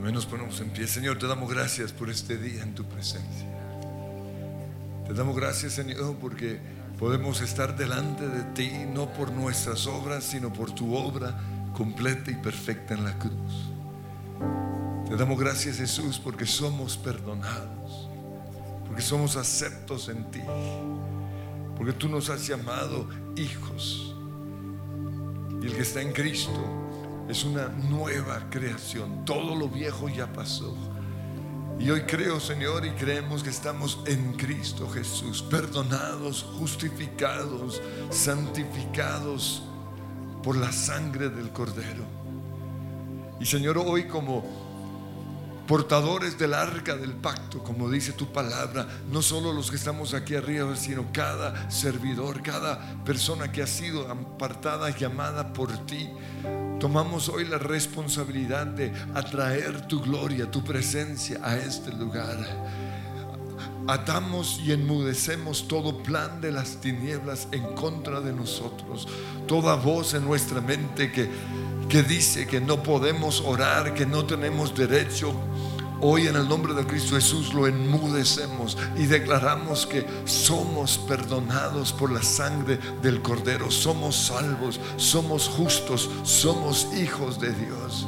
Amén, 0.00 0.14
nos 0.14 0.24
ponemos 0.24 0.58
en 0.62 0.70
pie. 0.70 0.86
Señor, 0.86 1.18
te 1.18 1.26
damos 1.26 1.50
gracias 1.50 1.92
por 1.92 2.08
este 2.08 2.38
día 2.38 2.62
en 2.62 2.74
tu 2.74 2.86
presencia. 2.86 3.46
Te 5.06 5.12
damos 5.12 5.36
gracias, 5.36 5.74
Señor, 5.74 6.16
porque 6.18 6.58
podemos 6.98 7.42
estar 7.42 7.76
delante 7.76 8.26
de 8.26 8.44
ti, 8.54 8.70
no 8.90 9.12
por 9.12 9.30
nuestras 9.30 9.86
obras, 9.86 10.24
sino 10.24 10.50
por 10.50 10.74
tu 10.74 10.94
obra 10.94 11.38
completa 11.76 12.30
y 12.30 12.34
perfecta 12.36 12.94
en 12.94 13.04
la 13.04 13.18
cruz. 13.18 13.70
Te 15.06 15.16
damos 15.16 15.38
gracias, 15.38 15.76
Jesús, 15.76 16.18
porque 16.18 16.46
somos 16.46 16.96
perdonados, 16.96 18.08
porque 18.86 19.02
somos 19.02 19.36
aceptos 19.36 20.08
en 20.08 20.30
ti, 20.30 20.40
porque 21.76 21.92
tú 21.92 22.08
nos 22.08 22.30
has 22.30 22.46
llamado 22.46 23.06
hijos. 23.36 24.16
Y 25.60 25.66
el 25.66 25.74
que 25.74 25.82
está 25.82 26.00
en 26.00 26.14
Cristo 26.14 26.89
es 27.30 27.44
una 27.44 27.68
nueva 27.68 28.42
creación. 28.50 29.24
Todo 29.24 29.54
lo 29.54 29.68
viejo 29.68 30.08
ya 30.08 30.26
pasó. 30.32 30.74
Y 31.78 31.88
hoy 31.90 32.02
creo, 32.02 32.40
Señor, 32.40 32.84
y 32.84 32.90
creemos 32.90 33.42
que 33.42 33.50
estamos 33.50 34.00
en 34.06 34.34
Cristo 34.34 34.88
Jesús, 34.90 35.40
perdonados, 35.40 36.42
justificados, 36.58 37.80
santificados 38.10 39.62
por 40.42 40.56
la 40.56 40.72
sangre 40.72 41.30
del 41.30 41.50
Cordero. 41.50 42.04
Y 43.38 43.46
Señor, 43.46 43.78
hoy 43.78 44.08
como 44.08 44.44
portadores 45.70 46.36
del 46.36 46.54
arca 46.54 46.96
del 46.96 47.12
pacto, 47.12 47.62
como 47.62 47.88
dice 47.88 48.10
tu 48.10 48.32
palabra, 48.32 48.88
no 49.08 49.22
solo 49.22 49.52
los 49.52 49.70
que 49.70 49.76
estamos 49.76 50.14
aquí 50.14 50.34
arriba, 50.34 50.74
sino 50.74 51.12
cada 51.12 51.70
servidor, 51.70 52.42
cada 52.42 53.04
persona 53.04 53.52
que 53.52 53.62
ha 53.62 53.68
sido 53.68 54.10
apartada, 54.10 54.90
llamada 54.90 55.52
por 55.52 55.86
ti. 55.86 56.10
Tomamos 56.80 57.28
hoy 57.28 57.44
la 57.44 57.58
responsabilidad 57.58 58.66
de 58.66 58.92
atraer 59.14 59.86
tu 59.86 60.00
gloria, 60.00 60.50
tu 60.50 60.64
presencia 60.64 61.38
a 61.40 61.56
este 61.56 61.92
lugar. 61.92 62.36
Atamos 63.86 64.60
y 64.64 64.72
enmudecemos 64.72 65.68
todo 65.68 66.02
plan 66.02 66.40
de 66.40 66.50
las 66.50 66.80
tinieblas 66.80 67.46
en 67.52 67.62
contra 67.76 68.20
de 68.20 68.32
nosotros. 68.32 69.06
Toda 69.46 69.76
voz 69.76 70.14
en 70.14 70.24
nuestra 70.24 70.60
mente 70.60 71.12
que, 71.12 71.30
que 71.90 72.02
dice 72.02 72.46
que 72.46 72.60
no 72.60 72.82
podemos 72.82 73.42
orar, 73.44 73.92
que 73.92 74.06
no 74.06 74.24
tenemos 74.24 74.74
derecho 74.74 75.34
Hoy 76.02 76.28
en 76.28 76.36
el 76.36 76.48
nombre 76.48 76.72
de 76.72 76.86
Cristo 76.86 77.14
Jesús 77.14 77.52
lo 77.52 77.66
enmudecemos 77.66 78.78
y 78.96 79.04
declaramos 79.04 79.86
que 79.86 80.06
somos 80.24 80.96
perdonados 80.96 81.92
por 81.92 82.10
la 82.10 82.22
sangre 82.22 82.78
del 83.02 83.20
Cordero, 83.20 83.70
somos 83.70 84.16
salvos, 84.16 84.80
somos 84.96 85.46
justos, 85.46 86.08
somos 86.22 86.88
hijos 86.96 87.38
de 87.38 87.52
Dios. 87.52 88.06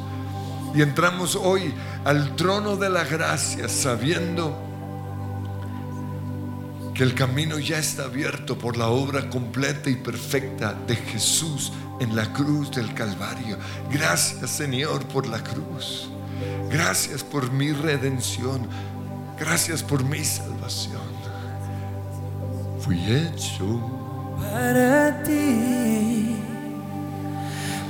Y 0.74 0.80
entramos 0.80 1.36
hoy 1.36 1.74
al 2.06 2.34
trono 2.34 2.76
de 2.76 2.88
la 2.88 3.04
gracia 3.04 3.68
sabiendo 3.68 4.56
que 6.94 7.02
el 7.02 7.14
camino 7.14 7.58
ya 7.58 7.76
está 7.76 8.04
abierto 8.04 8.56
por 8.56 8.78
la 8.78 8.88
obra 8.88 9.28
completa 9.28 9.90
y 9.90 9.96
perfecta 9.96 10.74
de 10.86 10.96
Jesús 10.96 11.72
en 12.02 12.14
la 12.14 12.32
cruz 12.32 12.70
del 12.70 12.92
Calvario. 12.94 13.56
Gracias 13.90 14.50
Señor 14.50 15.04
por 15.06 15.26
la 15.26 15.42
cruz. 15.42 16.08
Gracias 16.70 17.22
por 17.22 17.50
mi 17.52 17.72
redención. 17.72 18.68
Gracias 19.38 19.82
por 19.82 20.04
mi 20.04 20.24
salvación. 20.24 21.12
Fui 22.80 22.98
hecho 23.10 23.80
para 24.40 25.22
ti, 25.22 26.36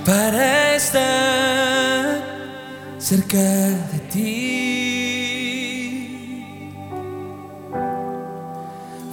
para 0.04 0.74
estar 0.74 2.22
cerca 2.98 3.38
de 3.38 3.98
ti. 4.12 4.82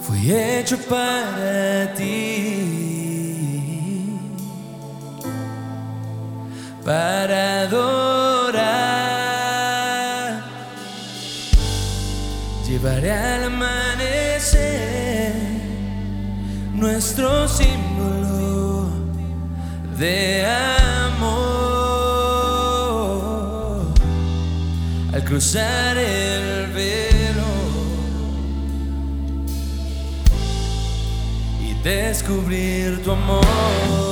Fui 0.02 0.32
hecho 0.32 0.76
para 0.88 1.94
ti, 1.94 2.39
para 6.90 7.62
adorar. 7.62 8.60
Llevaré 12.66 13.12
al 13.12 13.44
amanecer 13.44 15.32
nuestro 16.74 17.46
símbolo 17.46 18.90
de 20.00 20.44
amor 21.14 21.44
al 25.14 25.22
cruzar 25.24 25.96
el 25.96 26.72
velo 26.72 27.52
y 31.62 31.74
descubrir 31.84 33.00
tu 33.04 33.12
amor. 33.12 34.09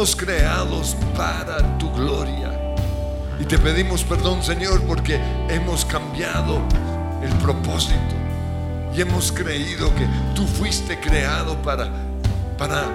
Fuimos 0.00 0.16
creados 0.16 0.96
para 1.14 1.76
tu 1.76 1.92
gloria. 1.92 2.58
Y 3.38 3.44
te 3.44 3.58
pedimos 3.58 4.02
perdón, 4.02 4.42
Señor, 4.42 4.80
porque 4.84 5.20
hemos 5.50 5.84
cambiado 5.84 6.62
el 7.22 7.30
propósito 7.34 8.14
y 8.96 9.02
hemos 9.02 9.30
creído 9.30 9.94
que 9.94 10.06
tú 10.34 10.46
fuiste 10.46 10.98
creado 10.98 11.60
para, 11.60 11.90
para 12.56 12.86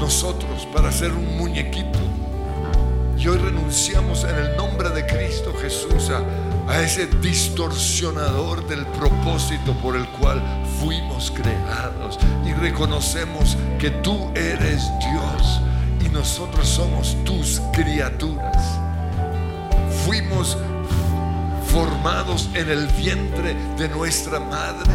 nosotros, 0.00 0.66
para 0.72 0.90
ser 0.90 1.12
un 1.12 1.36
muñequito. 1.36 1.98
Y 3.18 3.28
hoy 3.28 3.36
renunciamos 3.36 4.24
en 4.24 4.36
el 4.36 4.56
nombre 4.56 4.88
de 4.88 5.04
Cristo 5.04 5.52
Jesús 5.60 6.08
a, 6.08 6.22
a 6.72 6.80
ese 6.80 7.06
distorsionador 7.20 8.66
del 8.66 8.86
propósito 8.86 9.74
por 9.82 9.94
el 9.94 10.08
cual 10.08 10.42
fuimos 10.80 11.30
creados. 11.30 12.18
Y 12.46 12.54
reconocemos 12.54 13.58
que 13.78 13.90
tú 13.90 14.30
eres 14.34 14.80
Dios 15.12 15.60
nosotros 16.08 16.68
somos 16.68 17.16
tus 17.24 17.60
criaturas. 17.72 18.78
Fuimos 20.04 20.56
formados 21.68 22.48
en 22.54 22.70
el 22.70 22.86
vientre 22.88 23.54
de 23.76 23.88
nuestra 23.88 24.40
madre 24.40 24.92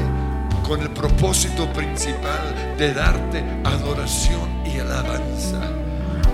con 0.63 0.81
el 0.81 0.89
propósito 0.89 1.71
principal 1.73 2.75
de 2.77 2.93
darte 2.93 3.43
adoración 3.63 4.49
y 4.65 4.79
alabanza. 4.79 5.59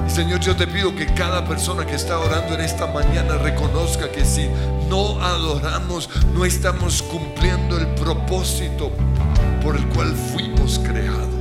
Señor, 0.07 0.39
yo 0.39 0.55
te 0.55 0.67
pido 0.67 0.96
que 0.96 1.05
cada 1.05 1.46
persona 1.46 1.86
que 1.86 1.96
está 1.96 2.19
orando 2.19 2.53
en 2.55 2.62
esta 2.62 2.88
mañana 2.88 3.38
reconozca 3.38 4.10
que 4.12 4.24
si 4.24 4.48
no 4.89 5.22
adoramos, 5.22 6.10
no 6.34 6.46
estamos 6.46 7.01
cumpliendo 7.03 7.77
el 7.77 7.88
propósito 7.96 8.91
por 9.62 9.75
el 9.75 9.86
cual 9.89 10.15
fuimos 10.15 10.79
creados. 10.79 11.37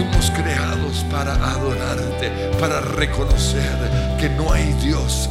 Fuimos 0.00 0.30
creados 0.30 1.04
para 1.10 1.34
adorarte, 1.34 2.30
para 2.58 2.80
reconocer 2.80 4.16
que 4.18 4.30
no 4.30 4.50
hay 4.50 4.72
Dios 4.82 5.28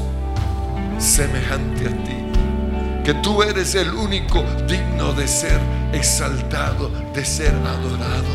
semejante 1.00 1.88
a 1.88 2.04
ti 2.04 2.20
que 3.10 3.16
tú 3.16 3.42
eres 3.42 3.74
el 3.74 3.92
único 3.96 4.44
digno 4.68 5.14
de 5.14 5.28
ser 5.28 5.60
exaltado, 5.94 6.92
de 7.12 7.26
ser 7.26 7.56
adorado. 7.56 8.28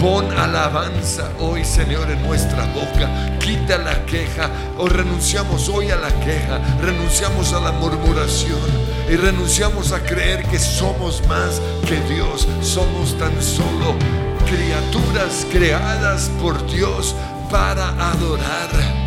Pon 0.00 0.30
alabanza 0.38 1.28
hoy, 1.40 1.64
Señor, 1.64 2.08
en 2.08 2.22
nuestra 2.22 2.64
boca. 2.66 3.36
Quita 3.40 3.78
la 3.78 4.06
queja. 4.06 4.48
O 4.78 4.88
renunciamos 4.88 5.68
hoy 5.68 5.90
a 5.90 5.96
la 5.96 6.10
queja. 6.20 6.60
Renunciamos 6.80 7.52
a 7.52 7.58
la 7.58 7.72
murmuración. 7.72 8.60
Y 9.10 9.16
renunciamos 9.16 9.90
a 9.90 10.00
creer 10.00 10.44
que 10.44 10.60
somos 10.60 11.26
más 11.26 11.60
que 11.88 11.98
Dios. 12.14 12.46
Somos 12.60 13.18
tan 13.18 13.42
solo 13.42 13.96
criaturas 14.54 15.46
creadas 15.50 16.30
por 16.40 16.66
Dios 16.70 17.14
para 17.50 17.88
adorar 18.10 19.02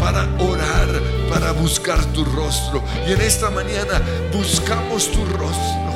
para 0.00 0.22
orar, 0.38 0.88
para 1.28 1.52
buscar 1.52 2.02
tu 2.06 2.24
rostro. 2.24 2.82
Y 3.06 3.12
en 3.12 3.20
esta 3.20 3.50
mañana 3.50 4.00
buscamos 4.32 5.10
tu 5.12 5.24
rostro. 5.26 5.90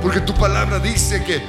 Porque 0.00 0.20
tu 0.20 0.32
palabra 0.34 0.78
dice 0.78 1.24
que 1.24 1.42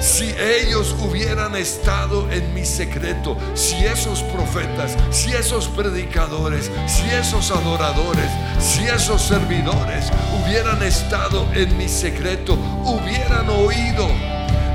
si 0.00 0.34
ellos 0.40 0.96
hubieran 0.98 1.54
estado 1.56 2.26
en 2.32 2.54
mi 2.54 2.64
secreto, 2.64 3.36
si 3.52 3.84
esos 3.84 4.22
profetas, 4.22 4.96
si 5.10 5.30
esos 5.32 5.68
predicadores, 5.68 6.70
si 6.86 7.04
esos 7.10 7.50
adoradores, 7.50 8.30
si 8.58 8.84
esos 8.84 9.20
servidores 9.20 10.06
hubieran 10.40 10.82
estado 10.82 11.46
en 11.52 11.76
mi 11.76 11.86
secreto, 11.86 12.54
hubieran 12.54 13.50
oído 13.50 14.08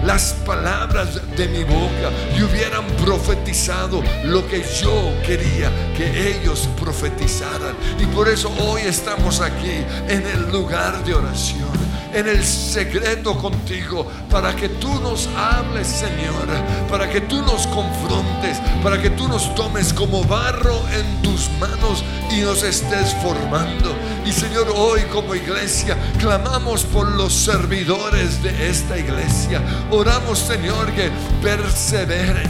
las 0.06 0.34
palabras 0.46 1.20
de 1.36 1.48
mi 1.48 1.64
boca 1.64 2.12
y 2.38 2.44
hubieran 2.44 2.86
profetizado 3.04 4.04
lo 4.24 4.48
que 4.48 4.64
yo 4.82 5.14
quería 5.26 5.72
que 5.98 6.30
ellos 6.30 6.70
profetizaran. 6.80 7.76
Y 8.00 8.06
por 8.08 8.30
eso 8.30 8.52
hoy 8.60 8.82
estamos 8.82 9.42
aquí 9.42 9.84
en 10.08 10.26
el 10.28 10.52
lugar 10.52 11.04
de 11.04 11.16
oración, 11.16 11.70
en 12.16 12.30
el 12.30 12.44
secreto 12.46 13.38
contigo, 13.38 14.08
para 14.32 14.56
que 14.56 14.70
tú 14.70 15.02
nos 15.02 15.28
hables, 15.36 15.86
Señor, 15.86 16.48
para 16.90 17.10
que 17.10 17.22
tú 17.22 17.42
nos 17.42 17.68
confrontes, 17.68 18.58
para 18.82 19.02
que 19.02 19.10
tú 19.10 19.28
nos 19.28 19.54
tomes 19.54 19.94
como 19.94 20.24
barro 20.24 20.82
en 20.94 21.22
tus 21.22 21.50
manos 21.60 22.04
y 22.32 22.40
nos 22.40 22.64
estés 22.64 23.14
formando. 23.22 23.94
Y 24.26 24.32
Señor, 24.32 24.72
hoy 24.76 25.02
como 25.12 25.36
iglesia 25.36 25.98
clamamos 26.18 26.86
por 26.86 27.12
los 27.12 27.34
servidores 27.34 28.42
de 28.42 28.70
esta 28.70 28.98
iglesia. 28.98 29.62
Oramos, 29.92 30.40
Señor, 30.40 30.92
que 30.94 31.12
perseveren, 31.42 32.50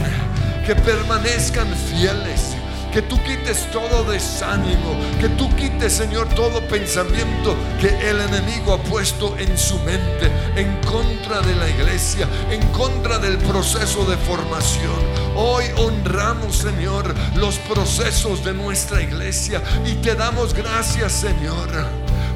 que 0.64 0.76
permanezcan 0.76 1.68
fieles. 1.90 2.55
Que 2.96 3.02
tú 3.02 3.22
quites 3.24 3.70
todo 3.70 4.04
desánimo, 4.04 4.96
que 5.20 5.28
tú 5.28 5.54
quites, 5.54 5.92
Señor, 5.92 6.30
todo 6.30 6.66
pensamiento 6.66 7.54
que 7.78 7.88
el 7.88 8.22
enemigo 8.22 8.72
ha 8.72 8.78
puesto 8.78 9.36
en 9.36 9.58
su 9.58 9.78
mente 9.80 10.32
en 10.56 10.74
contra 10.80 11.42
de 11.42 11.54
la 11.56 11.68
iglesia, 11.68 12.26
en 12.50 12.66
contra 12.68 13.18
del 13.18 13.36
proceso 13.36 14.06
de 14.06 14.16
formación. 14.16 14.96
Hoy 15.34 15.66
honramos, 15.76 16.56
Señor, 16.56 17.14
los 17.34 17.58
procesos 17.58 18.42
de 18.42 18.54
nuestra 18.54 19.02
iglesia 19.02 19.62
y 19.84 19.96
te 19.96 20.14
damos 20.14 20.54
gracias, 20.54 21.12
Señor, 21.12 21.68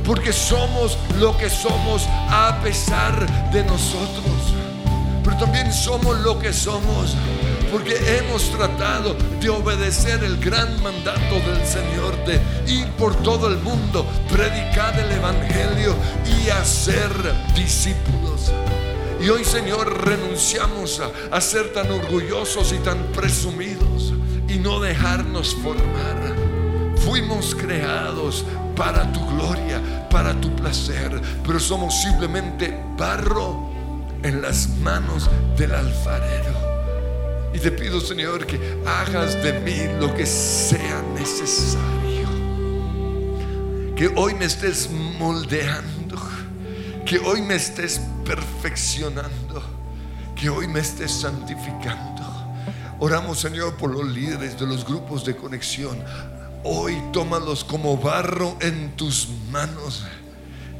porque 0.05 0.31
somos 0.31 0.99
lo 1.19 1.39
que 1.39 1.49
somos 1.49 2.07
a 2.29 2.61
pesar 2.63 3.51
de 3.51 3.65
nosotros. 3.65 4.53
Pero 5.25 5.39
también 5.39 5.73
somos 5.73 6.19
lo 6.21 6.39
que 6.39 6.53
somos 6.53 7.17
porque 7.71 8.19
hemos 8.19 8.51
tratado 8.51 9.17
de 9.41 9.49
obedecer 9.49 10.23
el 10.25 10.39
gran 10.39 10.83
mandato 10.83 11.35
del 11.47 11.65
Señor 11.67 12.17
de 12.25 12.41
ir 12.73 12.87
por 12.99 13.15
todo 13.23 13.49
el 13.49 13.59
mundo, 13.59 14.07
predicar 14.31 14.99
el 14.99 15.11
Evangelio 15.13 15.95
y 16.27 16.51
hacer 16.51 17.11
discípulos. 17.55 18.53
Y 19.21 19.29
hoy, 19.29 19.45
Señor, 19.45 20.07
renunciamos 20.07 21.01
a, 21.31 21.41
ser 21.41 21.73
tan 21.73 21.91
orgullosos 21.91 22.73
y 22.73 22.79
tan 22.79 22.99
presumidos 23.13 24.15
y 24.49 24.59
no 24.59 24.81
dejarnos 24.81 25.55
formar. 25.57 26.35
Fuimos 27.05 27.55
creados 27.55 28.45
para 28.75 29.13
tu 29.13 29.25
gloria, 29.27 30.09
para 30.09 30.41
tu 30.41 30.55
placer, 30.57 31.21
pero 31.47 31.61
somos 31.61 32.01
simplemente 32.03 32.83
barro 32.97 33.71
en 34.23 34.41
las 34.41 34.69
manos 34.69 35.29
del 35.57 35.75
alfarero. 35.75 36.60
Y 37.53 37.59
te 37.59 37.73
pido, 37.73 38.01
Señor, 38.01 38.47
que 38.47 38.59
hagas 38.87 39.43
de 39.43 39.53
mí 39.61 39.77
lo 39.99 40.15
que 40.15 40.25
sea 40.25 41.03
necesario. 41.15 42.29
Que 43.97 44.09
hoy 44.17 44.35
me 44.35 44.45
estés 44.45 44.89
moldeando. 44.91 46.17
Que 47.05 47.19
hoy 47.19 47.43
me 47.43 47.57
estés 47.57 48.01
perfeccionando. 48.25 49.63
Que 50.37 50.49
hoy 50.49 50.69
me 50.69 50.81
estés 50.81 51.11
santificando. 51.11 52.21
Oramos, 53.01 53.41
Señor, 53.41 53.77
por 53.77 53.91
los 53.91 54.07
líderes 54.07 54.59
de 54.59 54.67
los 54.67 54.85
grupos 54.85 55.25
de 55.25 55.35
conexión. 55.35 55.99
Hoy 56.63 57.03
tómalos 57.13 57.65
como 57.65 57.97
barro 57.97 58.57
en 58.61 58.95
tus 58.97 59.29
manos 59.51 60.05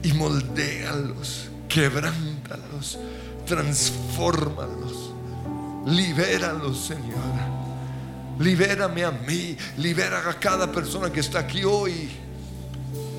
y 0.03 0.13
moldéalos, 0.13 1.49
quebrántalos, 1.69 2.99
transfórmalos. 3.47 5.10
Libéralos, 5.87 6.87
Señor. 6.87 7.61
Libérame 8.39 9.05
a 9.05 9.11
mí, 9.11 9.57
libera 9.77 10.29
a 10.29 10.35
cada 10.35 10.71
persona 10.73 11.11
que 11.13 11.21
está 11.21 11.41
aquí 11.41 11.63
hoy 11.65 12.09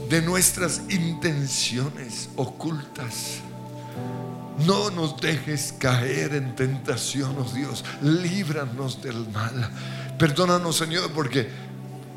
de 0.10 0.22
nuestras 0.22 0.82
intenciones 0.90 2.30
ocultas. 2.36 3.40
No 4.66 4.90
nos 4.90 5.20
dejes 5.22 5.74
caer 5.78 6.36
en 6.36 6.56
tentación, 6.56 7.36
oh 7.40 7.44
Dios. 7.54 7.86
Líbranos 8.02 9.02
del 9.02 9.28
mal. 9.30 9.72
Perdónanos, 10.18 10.78
Señor, 10.78 11.12
porque 11.12 11.48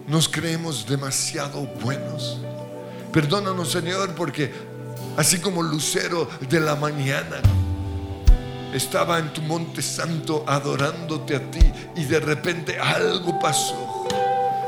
nos 0.08 0.28
creemos 0.28 0.86
demasiado 0.86 1.62
buenos. 1.82 2.38
Perdónanos, 3.12 3.70
Señor, 3.70 4.14
porque 4.14 4.52
así 5.16 5.38
como 5.38 5.62
lucero 5.62 6.28
de 6.48 6.60
la 6.60 6.74
mañana, 6.74 7.40
estaba 8.74 9.18
en 9.18 9.32
tu 9.32 9.40
monte 9.42 9.80
santo 9.80 10.44
adorándote 10.46 11.36
a 11.36 11.50
ti 11.50 11.72
y 11.96 12.04
de 12.04 12.20
repente 12.20 12.78
algo 12.78 13.38
pasó 13.38 14.06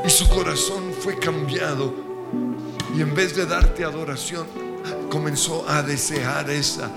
y 0.03 0.09
su 0.09 0.27
corazón 0.29 0.93
fue 0.99 1.19
cambiado 1.19 1.93
y 2.95 3.01
en 3.01 3.13
vez 3.13 3.35
de 3.35 3.45
darte 3.45 3.83
adoración 3.83 4.47
comenzó 5.09 5.67
a 5.67 5.83
desear 5.83 6.49
esa 6.49 6.89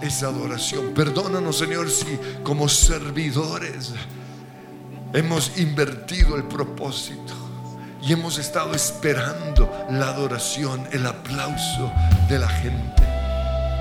esa 0.00 0.28
adoración. 0.28 0.94
Perdónanos, 0.94 1.58
Señor, 1.58 1.90
si 1.90 2.18
como 2.42 2.68
servidores 2.68 3.92
hemos 5.12 5.58
invertido 5.58 6.36
el 6.36 6.44
propósito 6.44 7.34
y 8.02 8.12
hemos 8.12 8.38
estado 8.38 8.74
esperando 8.74 9.70
la 9.90 10.08
adoración, 10.08 10.86
el 10.92 11.06
aplauso 11.06 11.92
de 12.28 12.38
la 12.38 12.48
gente. 12.48 12.97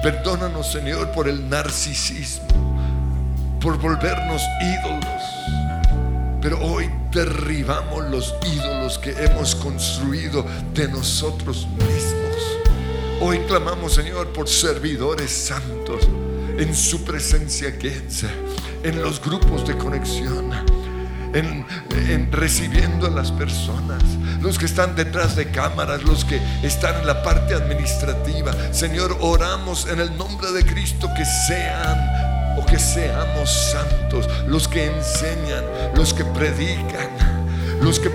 Perdónanos, 0.02 0.72
Señor, 0.72 1.12
por 1.12 1.28
el 1.28 1.50
narcisismo, 1.50 2.48
por 3.60 3.78
volvernos 3.80 4.42
ídolos. 4.62 5.24
Pero 6.42 6.60
hoy 6.62 6.90
derribamos 7.12 8.10
los 8.10 8.36
ídolos 8.46 9.00
que 9.00 9.12
hemos 9.12 9.56
construido 9.56 10.46
de 10.74 10.88
nosotros 10.88 11.68
mismos. 11.68 12.28
Hoy 13.20 13.40
clamamos, 13.48 13.96
Señor, 13.96 14.32
por 14.34 14.48
servidores 14.48 15.32
santos 15.32 16.08
en 16.58 16.76
su 16.76 17.04
presencia 17.04 17.78
que 17.78 17.90
es, 17.90 18.24
en 18.84 19.02
los 19.02 19.20
grupos 19.20 19.68
de 19.68 19.76
conexión. 19.78 20.87
En, 21.34 21.66
en 22.10 22.32
recibiendo 22.32 23.08
a 23.08 23.10
las 23.10 23.32
personas, 23.32 24.02
los 24.42 24.58
que 24.58 24.66
están 24.66 24.96
detrás 24.96 25.36
de 25.36 25.50
cámaras, 25.52 26.04
los 26.04 26.26
que 26.26 26.40
están 26.64 27.02
en 27.02 27.08
la 27.08 27.22
parte 27.22 27.54
administrativa. 27.54 28.54
Señor, 28.72 29.18
oramos 29.20 29.88
en 29.88 30.00
el 30.00 30.16
nombre 30.18 30.52
de 30.52 30.66
Cristo 30.66 31.10
que 31.16 31.26
sean 31.26 32.58
o 32.58 32.66
que 32.66 32.80
seamos 32.80 33.52
santos, 33.52 34.28
los 34.48 34.68
que 34.68 34.86
enseñan, 34.86 35.64
los 35.96 36.14
que 36.14 36.24
predican 36.26 37.38
los 37.82 38.00
que 38.00 38.12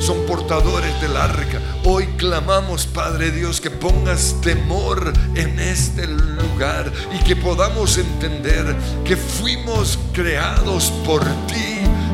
son 0.00 0.26
portadores 0.26 1.00
del 1.00 1.16
arca. 1.16 1.60
Hoy 1.84 2.06
clamamos, 2.16 2.86
Padre 2.86 3.30
Dios, 3.30 3.60
que 3.60 3.70
pongas 3.70 4.40
temor 4.40 5.12
en 5.34 5.58
este 5.60 6.06
lugar 6.06 6.90
y 7.14 7.22
que 7.24 7.36
podamos 7.36 7.98
entender 7.98 8.74
que 9.04 9.16
fuimos 9.16 9.98
creados 10.12 10.90
por 11.04 11.22
ti 11.46 11.71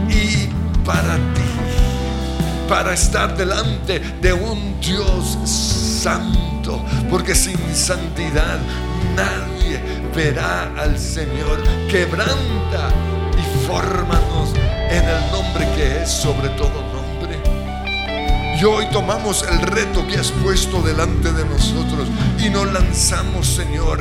y 0.09 0.49
para 0.85 1.17
ti 1.35 1.49
para 2.69 2.93
estar 2.93 3.35
delante 3.35 3.99
de 4.21 4.33
un 4.33 4.79
Dios 4.79 5.39
santo, 5.45 6.85
porque 7.09 7.35
sin 7.35 7.59
santidad 7.75 8.59
nadie 9.17 9.81
verá 10.15 10.71
al 10.77 10.99
Señor. 10.99 11.63
Quebranta 11.91 12.91
y 13.39 13.67
fórmanos 13.67 14.53
en 14.91 15.03
el 15.03 15.33
nombre 15.33 15.67
que 15.77 16.03
es 16.03 16.11
sobre 16.11 16.51
todo 16.51 16.83
nombre. 16.93 17.41
Y 18.61 18.65
hoy 18.65 18.87
tomamos 18.93 19.45
el 19.51 19.63
reto 19.63 20.07
que 20.07 20.19
has 20.19 20.31
puesto 20.31 20.83
delante 20.83 21.33
de 21.33 21.45
nosotros 21.47 22.09
y 22.39 22.51
nos 22.51 22.71
lanzamos, 22.71 23.47
Señor, 23.47 23.99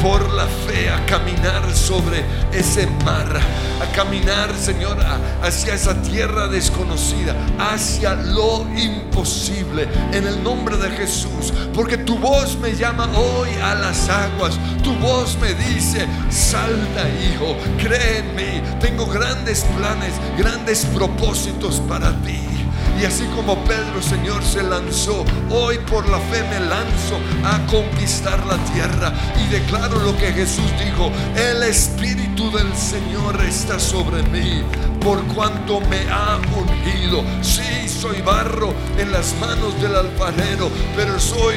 por 0.00 0.32
la 0.32 0.46
fe 0.46 0.90
a 0.90 1.04
caminar 1.06 1.74
sobre 1.74 2.24
ese 2.52 2.86
mar, 3.04 3.40
a 3.80 3.92
caminar, 3.92 4.54
Señor, 4.54 4.98
hacia 5.42 5.74
esa 5.74 6.00
tierra 6.02 6.48
desconocida, 6.48 7.34
hacia 7.58 8.14
lo 8.14 8.66
imposible, 8.76 9.88
en 10.12 10.26
el 10.26 10.42
nombre 10.42 10.76
de 10.76 10.90
Jesús, 10.90 11.52
porque 11.74 11.98
tu 11.98 12.18
voz 12.18 12.58
me 12.58 12.74
llama 12.74 13.08
hoy 13.16 13.48
a 13.62 13.74
las 13.74 14.08
aguas, 14.08 14.58
tu 14.82 14.94
voz 14.96 15.36
me 15.38 15.54
dice, 15.54 16.06
salta 16.30 17.08
hijo, 17.08 17.56
cree 17.78 18.18
en 18.18 18.36
mí, 18.36 18.62
tengo 18.80 19.06
grandes 19.06 19.64
planes, 19.76 20.14
grandes 20.36 20.84
propósitos 20.86 21.80
para 21.88 22.10
ti. 22.22 22.57
Y 23.00 23.04
así 23.04 23.24
como 23.36 23.54
Pedro, 23.64 24.02
Señor, 24.02 24.42
se 24.42 24.60
lanzó, 24.60 25.24
hoy 25.50 25.78
por 25.88 26.08
la 26.08 26.18
fe 26.18 26.42
me 26.50 26.58
lanzo 26.66 27.20
a 27.44 27.64
conquistar 27.70 28.44
la 28.44 28.56
tierra 28.72 29.12
y 29.40 29.46
declaro 29.52 30.00
lo 30.00 30.16
que 30.16 30.32
Jesús 30.32 30.66
dijo, 30.84 31.12
el 31.36 31.62
Espíritu 31.62 32.50
del 32.50 32.74
Señor 32.74 33.40
está 33.44 33.78
sobre 33.78 34.24
mí, 34.24 34.64
por 35.00 35.22
cuanto 35.28 35.80
me 35.82 36.10
ha 36.10 36.40
ungido. 36.58 37.22
Sí, 37.40 37.88
soy 37.88 38.20
barro 38.20 38.74
en 38.98 39.12
las 39.12 39.32
manos 39.36 39.80
del 39.80 39.94
alfarero, 39.94 40.68
pero 40.96 41.20
soy 41.20 41.54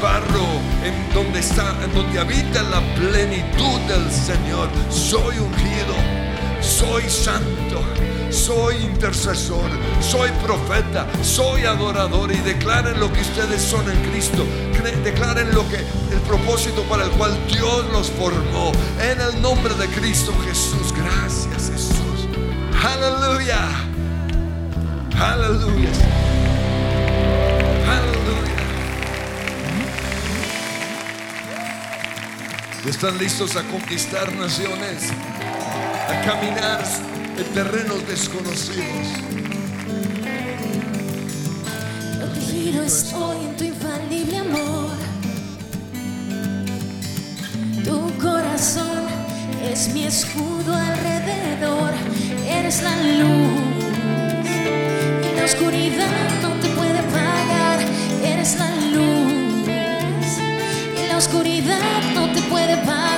barro 0.00 0.46
en 0.84 1.12
donde 1.12 1.40
está, 1.40 1.74
en 1.82 1.92
donde 1.94 2.20
habita 2.20 2.62
la 2.62 2.80
plenitud 2.94 3.80
del 3.88 4.08
Señor. 4.12 4.68
Soy 4.88 5.36
ungido, 5.38 5.96
soy 6.60 7.10
santo. 7.10 7.55
Soy 8.30 8.76
intercesor, 8.76 9.70
soy 10.00 10.30
profeta, 10.42 11.06
soy 11.22 11.64
adorador 11.64 12.32
y 12.32 12.38
declaren 12.38 12.98
lo 13.00 13.12
que 13.12 13.20
ustedes 13.20 13.62
son 13.62 13.90
en 13.90 14.10
Cristo. 14.10 14.44
Declaren 15.02 15.54
lo 15.54 15.68
que 15.68 15.76
el 15.76 16.20
propósito 16.26 16.82
para 16.84 17.04
el 17.04 17.10
cual 17.12 17.36
Dios 17.48 17.84
los 17.92 18.10
formó. 18.10 18.72
En 19.00 19.20
el 19.20 19.40
nombre 19.40 19.74
de 19.74 19.86
Cristo 19.88 20.32
Jesús. 20.44 20.92
Gracias 20.92 21.70
Jesús. 21.70 22.28
Aleluya. 22.84 23.68
Aleluya. 25.18 25.90
Aleluya. 27.88 28.56
¿Están 32.86 33.18
listos 33.18 33.56
a 33.56 33.62
conquistar 33.62 34.32
naciones? 34.34 35.12
A 36.08 36.20
caminar 36.24 36.84
en 37.38 37.44
terrenos 37.52 38.06
desconocidos. 38.08 39.06
Protegido 42.18 42.82
estoy 42.82 43.36
en 43.44 43.56
tu 43.56 43.64
infalible 43.64 44.38
amor. 44.38 44.90
Tu 47.84 48.18
corazón 48.18 49.02
es 49.62 49.92
mi 49.92 50.04
escudo 50.04 50.74
alrededor. 50.74 51.92
Eres 52.48 52.82
la 52.82 52.96
luz. 52.96 53.60
Y 55.22 55.36
la 55.36 55.44
oscuridad 55.44 56.40
no 56.42 56.52
te 56.60 56.68
puede 56.70 56.98
apagar. 56.98 57.80
Eres 58.24 58.58
la 58.58 58.70
luz. 58.94 59.32
Y 61.02 61.08
la 61.08 61.18
oscuridad 61.18 62.02
no 62.14 62.32
te 62.32 62.40
puede 62.42 62.72
apagar. 62.72 63.15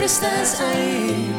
Siempre 0.00 0.06
estás 0.06 0.60
ahí, 0.60 1.30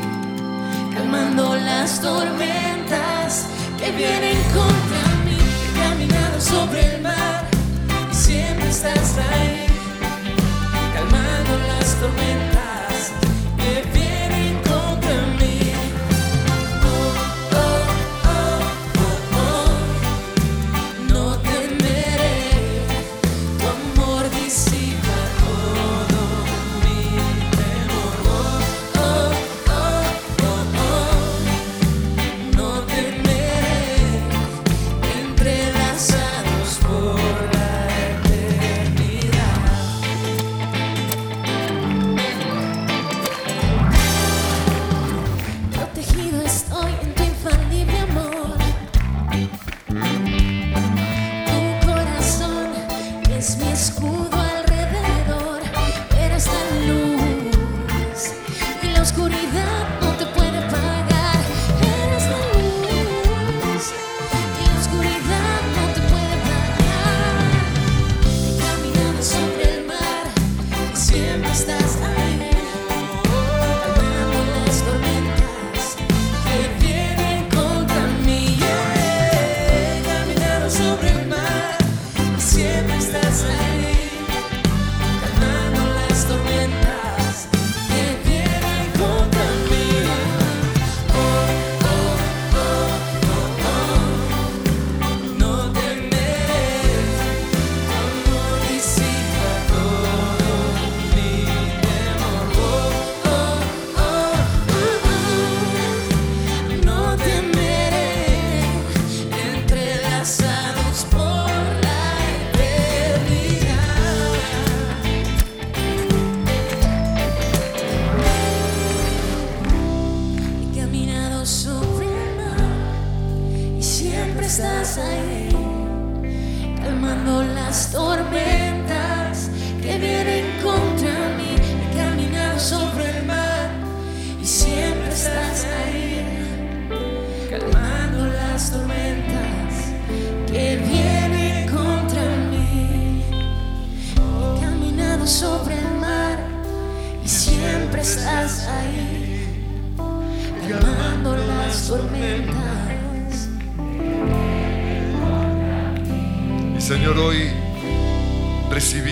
calmando 0.94 1.56
las 1.56 2.00
tormentas 2.00 3.48
que 3.80 3.92
vienen 3.92 4.38
contra 4.54 5.02
mí. 5.26 5.38
He 5.66 5.80
caminado 5.80 6.40
sobre 6.40 6.96
el 6.96 7.02
mar 7.02 7.46
y 8.12 8.14
siempre 8.14 8.70
estás 8.70 9.18
ahí, 9.18 9.66
calmando 10.94 11.58
las 11.70 11.96
tormentas 11.96 13.12
que 13.58 13.82
vienen 13.84 14.01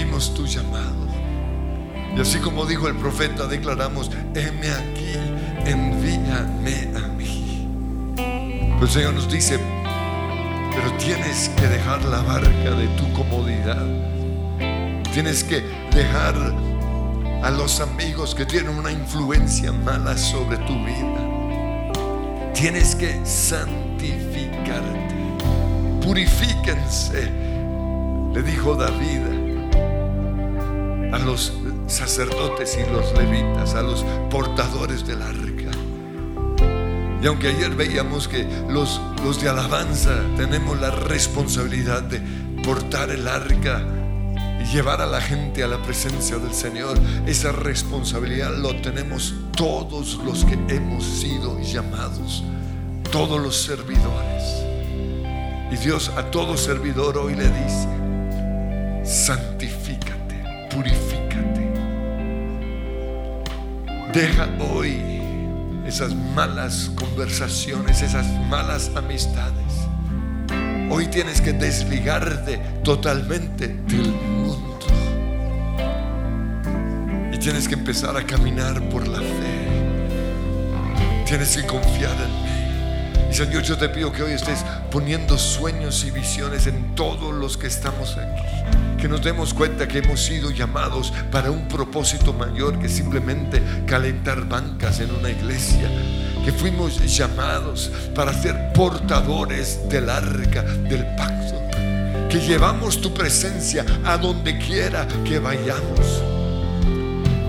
recibimos 0.09 0.33
tu 0.33 0.45
llamado. 0.45 1.07
Y 2.15 2.19
así 2.19 2.39
como 2.39 2.65
dijo 2.65 2.87
el 2.87 2.95
profeta, 2.95 3.45
declaramos, 3.47 4.09
heme 4.33 4.71
aquí, 4.71 5.13
envíame 5.65 6.89
a 6.97 7.07
mí. 7.07 7.67
Pues 8.79 8.95
el 8.95 9.01
Señor 9.01 9.13
nos 9.13 9.31
dice, 9.31 9.59
pero 10.73 10.91
tienes 10.97 11.49
que 11.49 11.67
dejar 11.67 12.03
la 12.05 12.21
barca 12.21 12.71
de 12.71 12.87
tu 12.97 13.11
comodidad. 13.13 13.85
Tienes 15.13 15.43
que 15.43 15.61
dejar 15.93 16.35
a 17.43 17.51
los 17.51 17.79
amigos 17.79 18.35
que 18.35 18.45
tienen 18.45 18.77
una 18.77 18.91
influencia 18.91 19.71
mala 19.71 20.17
sobre 20.17 20.57
tu 20.59 20.73
vida. 20.85 22.53
Tienes 22.53 22.95
que 22.95 23.19
santificarte. 23.25 25.09
Purifíquense, 26.01 27.29
le 28.33 28.41
dijo 28.43 28.75
David 28.75 29.38
a 31.11 31.19
los 31.19 31.53
sacerdotes 31.87 32.77
y 32.77 32.91
los 32.91 33.11
levitas, 33.17 33.73
a 33.75 33.81
los 33.81 34.03
portadores 34.29 35.05
del 35.05 35.21
arca. 35.21 35.71
Y 37.21 37.27
aunque 37.27 37.49
ayer 37.49 37.71
veíamos 37.71 38.27
que 38.27 38.47
los, 38.69 39.01
los 39.23 39.41
de 39.41 39.49
alabanza 39.49 40.21
tenemos 40.37 40.79
la 40.79 40.91
responsabilidad 40.91 42.01
de 42.03 42.21
portar 42.63 43.09
el 43.09 43.27
arca 43.27 43.83
y 44.61 44.65
llevar 44.65 45.01
a 45.01 45.05
la 45.05 45.19
gente 45.19 45.63
a 45.63 45.67
la 45.67 45.81
presencia 45.81 46.37
del 46.37 46.53
Señor, 46.53 46.97
esa 47.25 47.51
responsabilidad 47.51 48.55
lo 48.55 48.75
tenemos 48.81 49.33
todos 49.55 50.19
los 50.23 50.45
que 50.45 50.53
hemos 50.69 51.03
sido 51.03 51.59
llamados, 51.61 52.43
todos 53.11 53.41
los 53.41 53.57
servidores. 53.57 54.43
Y 55.71 55.75
Dios 55.75 56.11
a 56.15 56.31
todo 56.31 56.55
servidor 56.57 57.17
hoy 57.17 57.35
le 57.35 57.49
dice, 57.49 57.87
santifícate, 59.03 59.78
purifícate. 60.79 61.73
Deja 64.13 64.47
hoy 64.71 65.01
esas 65.85 66.15
malas 66.15 66.89
conversaciones, 66.95 68.01
esas 68.01 68.25
malas 68.47 68.89
amistades. 68.95 69.87
Hoy 70.89 71.07
tienes 71.07 71.41
que 71.41 71.51
desligarte 71.51 72.59
totalmente 72.83 73.67
del 73.67 74.11
mundo. 74.11 74.79
Y 77.33 77.37
tienes 77.39 77.67
que 77.67 77.73
empezar 77.73 78.15
a 78.15 78.25
caminar 78.25 78.81
por 78.89 79.05
la 79.05 79.19
fe. 79.19 79.67
Tienes 81.25 81.57
que 81.57 81.67
confiar 81.67 82.15
en 82.15 82.43
mí. 82.43 83.29
Y 83.31 83.33
Señor, 83.33 83.63
yo 83.63 83.77
te 83.77 83.89
pido 83.89 84.13
que 84.13 84.23
hoy 84.23 84.31
estés 84.31 84.63
poniendo 84.89 85.37
sueños 85.37 86.05
y 86.05 86.11
visiones 86.11 86.67
en 86.67 86.95
todos 86.95 87.33
los 87.33 87.57
que 87.57 87.67
estamos 87.67 88.17
aquí. 88.17 88.88
Que 88.99 89.07
nos 89.07 89.23
demos 89.23 89.53
cuenta 89.53 89.87
que 89.87 89.99
hemos 89.99 90.21
sido 90.21 90.51
llamados 90.51 91.13
para 91.31 91.51
un 91.51 91.69
propósito 91.69 92.33
mayor 92.33 92.79
que 92.79 92.89
simplemente 92.89 93.61
calentar 93.85 94.47
bancas 94.49 94.99
en 94.99 95.11
una 95.11 95.29
iglesia. 95.29 95.89
Que 96.43 96.51
fuimos 96.51 96.99
llamados 97.05 97.89
para 98.13 98.33
ser 98.33 98.73
portadores 98.73 99.87
del 99.87 100.09
arca 100.09 100.63
del 100.63 101.05
pacto. 101.15 101.55
Que 102.29 102.39
llevamos 102.39 102.99
tu 102.99 103.13
presencia 103.13 103.85
a 104.03 104.17
donde 104.17 104.57
quiera 104.57 105.07
que 105.23 105.39
vayamos. 105.39 106.21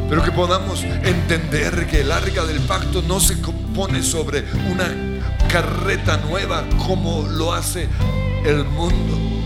Pero 0.08 0.22
que 0.22 0.30
podamos 0.30 0.84
entender 0.84 1.88
que 1.88 2.02
el 2.02 2.12
arca 2.12 2.44
del 2.44 2.60
pacto 2.60 3.02
no 3.02 3.18
se 3.18 3.40
compone 3.40 4.04
sobre 4.04 4.44
una 4.70 4.88
carreta 5.50 6.16
nueva 6.16 6.64
como 6.86 7.22
lo 7.22 7.52
hace 7.52 7.88
el 8.44 8.64
mundo. 8.64 9.39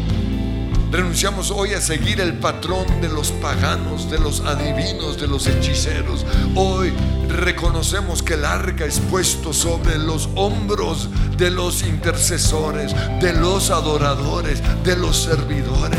Renunciamos 0.95 1.51
hoy 1.51 1.75
a 1.75 1.81
seguir 1.81 2.21
el 2.21 2.35
patrón 2.35 2.87
de 3.01 3.09
los 3.09 3.33
paganos, 3.33 4.09
de 4.13 4.21
los 4.21 4.43
adivinos, 4.43 5.21
de 5.21 5.27
los 5.27 5.49
hechiceros. 5.49 6.25
Hoy 6.55 6.93
reconocemos 7.29 8.23
que 8.23 8.35
el 8.35 8.45
arca 8.45 8.85
es 8.85 9.01
puesto 9.01 9.53
sobre 9.53 9.99
los 9.99 10.29
hombros 10.37 11.09
de 11.37 11.51
los 11.51 11.83
intercesores, 11.83 12.95
de 13.21 13.33
los 13.33 13.71
adoradores, 13.71 14.63
de 14.85 14.95
los 14.95 15.17
servidores. 15.17 15.99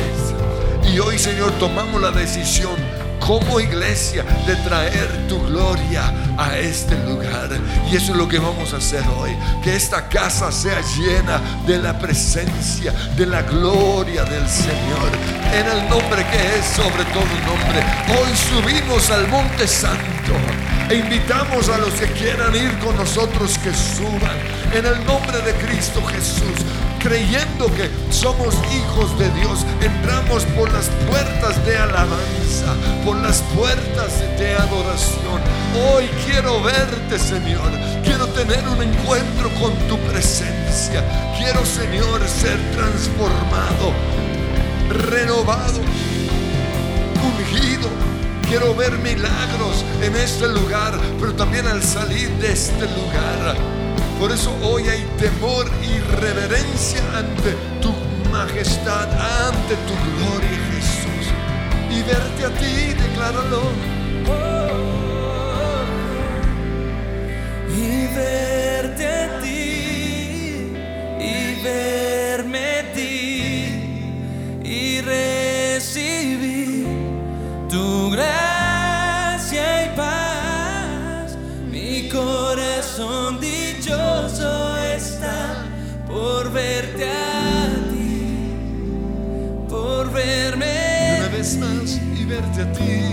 Y 0.93 0.97
hoy, 0.99 1.19
Señor, 1.19 1.51
tomamos 1.59 2.01
la 2.01 2.11
decisión 2.11 2.75
como 3.25 3.59
iglesia 3.59 4.23
de 4.45 4.55
traer 4.57 5.27
tu 5.27 5.39
gloria 5.47 6.13
a 6.37 6.57
este 6.57 6.95
lugar. 7.05 7.49
Y 7.91 7.95
eso 7.95 8.11
es 8.11 8.17
lo 8.17 8.27
que 8.27 8.39
vamos 8.39 8.73
a 8.73 8.77
hacer 8.77 9.03
hoy. 9.19 9.35
Que 9.63 9.75
esta 9.75 10.07
casa 10.07 10.51
sea 10.51 10.81
llena 10.97 11.41
de 11.65 11.77
la 11.79 11.97
presencia, 11.97 12.93
de 13.17 13.25
la 13.25 13.41
gloria 13.41 14.23
del 14.23 14.47
Señor. 14.47 15.09
En 15.53 15.67
el 15.67 15.89
nombre 15.89 16.25
que 16.31 16.59
es 16.59 16.65
sobre 16.65 17.03
todo 17.05 17.25
nombre. 17.45 17.79
Hoy 18.09 18.35
subimos 18.35 19.09
al 19.09 19.27
Monte 19.27 19.67
Santo. 19.67 20.33
E 20.89 20.95
invitamos 20.95 21.67
a 21.69 21.79
los 21.79 21.93
que 21.95 22.05
quieran 22.11 22.55
ir 22.55 22.77
con 22.77 22.95
nosotros 22.95 23.57
que 23.57 23.73
suban 23.73 24.37
en 24.71 24.85
el 24.85 25.03
nombre 25.05 25.39
de 25.41 25.53
Cristo 25.53 26.03
Jesús, 26.03 26.61
creyendo 27.05 27.67
que 27.67 27.87
somos 28.09 28.55
hijos 28.73 29.17
de 29.19 29.29
Dios. 29.39 29.63
Entramos 29.79 30.43
por 30.57 30.71
las 30.73 30.87
puertas 31.07 31.63
de 31.63 31.77
alabanza, 31.77 32.73
por 33.05 33.15
las 33.17 33.43
puertas 33.55 34.19
de 34.39 34.55
adoración. 34.55 35.39
Hoy 35.87 36.09
quiero 36.25 36.63
verte, 36.63 37.19
Señor. 37.19 37.71
Quiero 38.03 38.25
tener 38.29 38.67
un 38.67 38.81
encuentro 38.81 39.49
con 39.61 39.71
tu 39.87 39.99
presencia. 40.09 41.03
Quiero, 41.37 41.63
Señor, 41.63 42.27
ser 42.27 42.57
transformado, 42.71 43.93
renovado, 44.89 45.81
ungido. 47.23 47.87
Quiero 48.47 48.73
ver 48.73 48.97
milagros 48.97 49.85
en 50.01 50.15
este 50.15 50.47
lugar, 50.47 50.99
pero 51.19 51.35
también 51.35 51.67
al 51.67 51.83
salir 51.83 52.29
de 52.37 52.51
este 52.51 52.81
lugar. 52.81 53.84
Por 54.19 54.31
eso 54.31 54.55
hoy 54.63 54.87
hay 54.87 55.03
temor 55.19 55.69
y 55.83 55.99
reverencia 56.21 57.01
ante 57.17 57.51
tu 57.81 57.91
majestad, 58.31 59.07
ante 59.47 59.75
tu 59.87 59.93
gloria, 60.17 60.57
Jesús. 60.71 61.25
Y 61.91 62.01
verte 62.03 62.45
a 62.45 62.49
ti, 62.49 62.93
decláralo. 62.93 63.95
y 67.77 68.07
verte 68.15 69.07
a 69.07 69.39
ti 69.41 70.71
y 71.19 71.63
verme 71.63 72.79
a 72.79 72.93
ti 72.93 73.73
y 74.63 75.01
recibir 75.01 76.87
tu 77.69 78.11
gracia 78.11 78.44
y 92.65 92.67
verte 92.67 92.81
a 92.81 92.85
ti. 92.85 93.04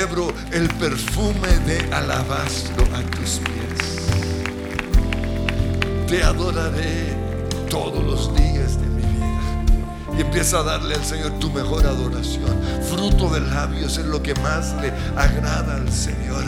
El 0.00 0.66
perfume 0.78 1.48
de 1.66 1.78
alabastro 1.92 2.84
a 2.94 3.02
tus 3.14 3.38
pies. 3.38 4.08
Te 6.08 6.22
adoraré 6.22 7.14
todos 7.68 8.02
los 8.02 8.34
días 8.34 8.80
de 8.80 8.86
mi 8.86 9.02
vida. 9.02 10.16
Y 10.16 10.22
empieza 10.22 10.60
a 10.60 10.62
darle 10.62 10.94
al 10.94 11.04
Señor 11.04 11.32
tu 11.38 11.50
mejor 11.50 11.86
adoración. 11.86 12.58
Fruto 12.88 13.28
de 13.28 13.40
labios 13.40 13.98
es 13.98 14.06
lo 14.06 14.22
que 14.22 14.34
más 14.36 14.74
le 14.80 14.90
agrada 15.20 15.76
al 15.76 15.92
Señor. 15.92 16.44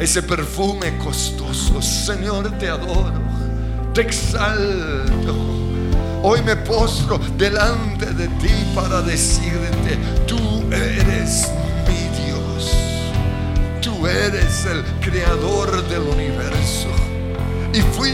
Ese 0.00 0.20
perfume 0.24 0.98
costoso. 0.98 1.80
Señor, 1.80 2.58
te 2.58 2.68
adoro. 2.68 3.22
Te 3.94 4.00
exalto. 4.00 5.32
Hoy 6.24 6.42
me 6.42 6.56
postro 6.56 7.20
delante 7.38 8.06
de 8.14 8.26
ti 8.26 8.72
para 8.74 9.00
decirte, 9.00 9.96
tú 10.26 10.64
eres. 10.72 11.48
Eres 14.08 14.64
el 14.66 14.84
creador 15.00 15.86
del 15.88 16.02
universo. 16.02 16.88
Y 17.72 17.80
fui 17.80 18.12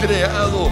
creado 0.00 0.68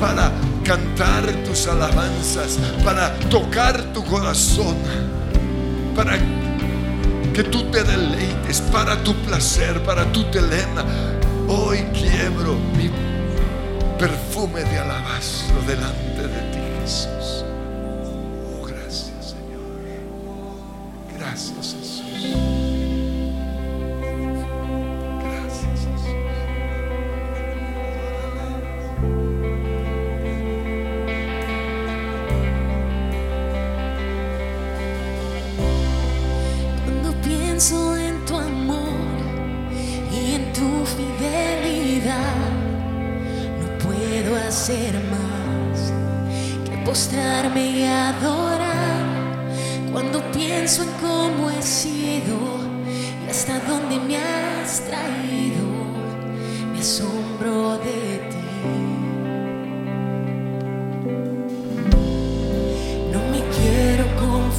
para 0.00 0.32
cantar 0.64 1.26
tus 1.44 1.66
alabanzas, 1.66 2.58
para 2.84 3.14
tocar 3.28 3.92
tu 3.92 4.02
corazón, 4.04 4.76
para 5.94 6.18
que 7.34 7.44
tú 7.44 7.64
te 7.70 7.82
deleites, 7.84 8.60
para 8.72 8.96
tu 9.02 9.14
placer, 9.22 9.82
para 9.82 10.10
tu 10.12 10.24
telema. 10.24 10.84
Hoy 11.48 11.78
quiebro 11.92 12.56
mi 12.76 12.90
perfume 13.98 14.64
de 14.64 14.78
alabastro 14.78 15.60
delante 15.66 16.22
de 16.22 16.50
ti, 16.52 16.58
Jesús. 16.80 17.41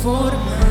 transformar. 0.04 0.63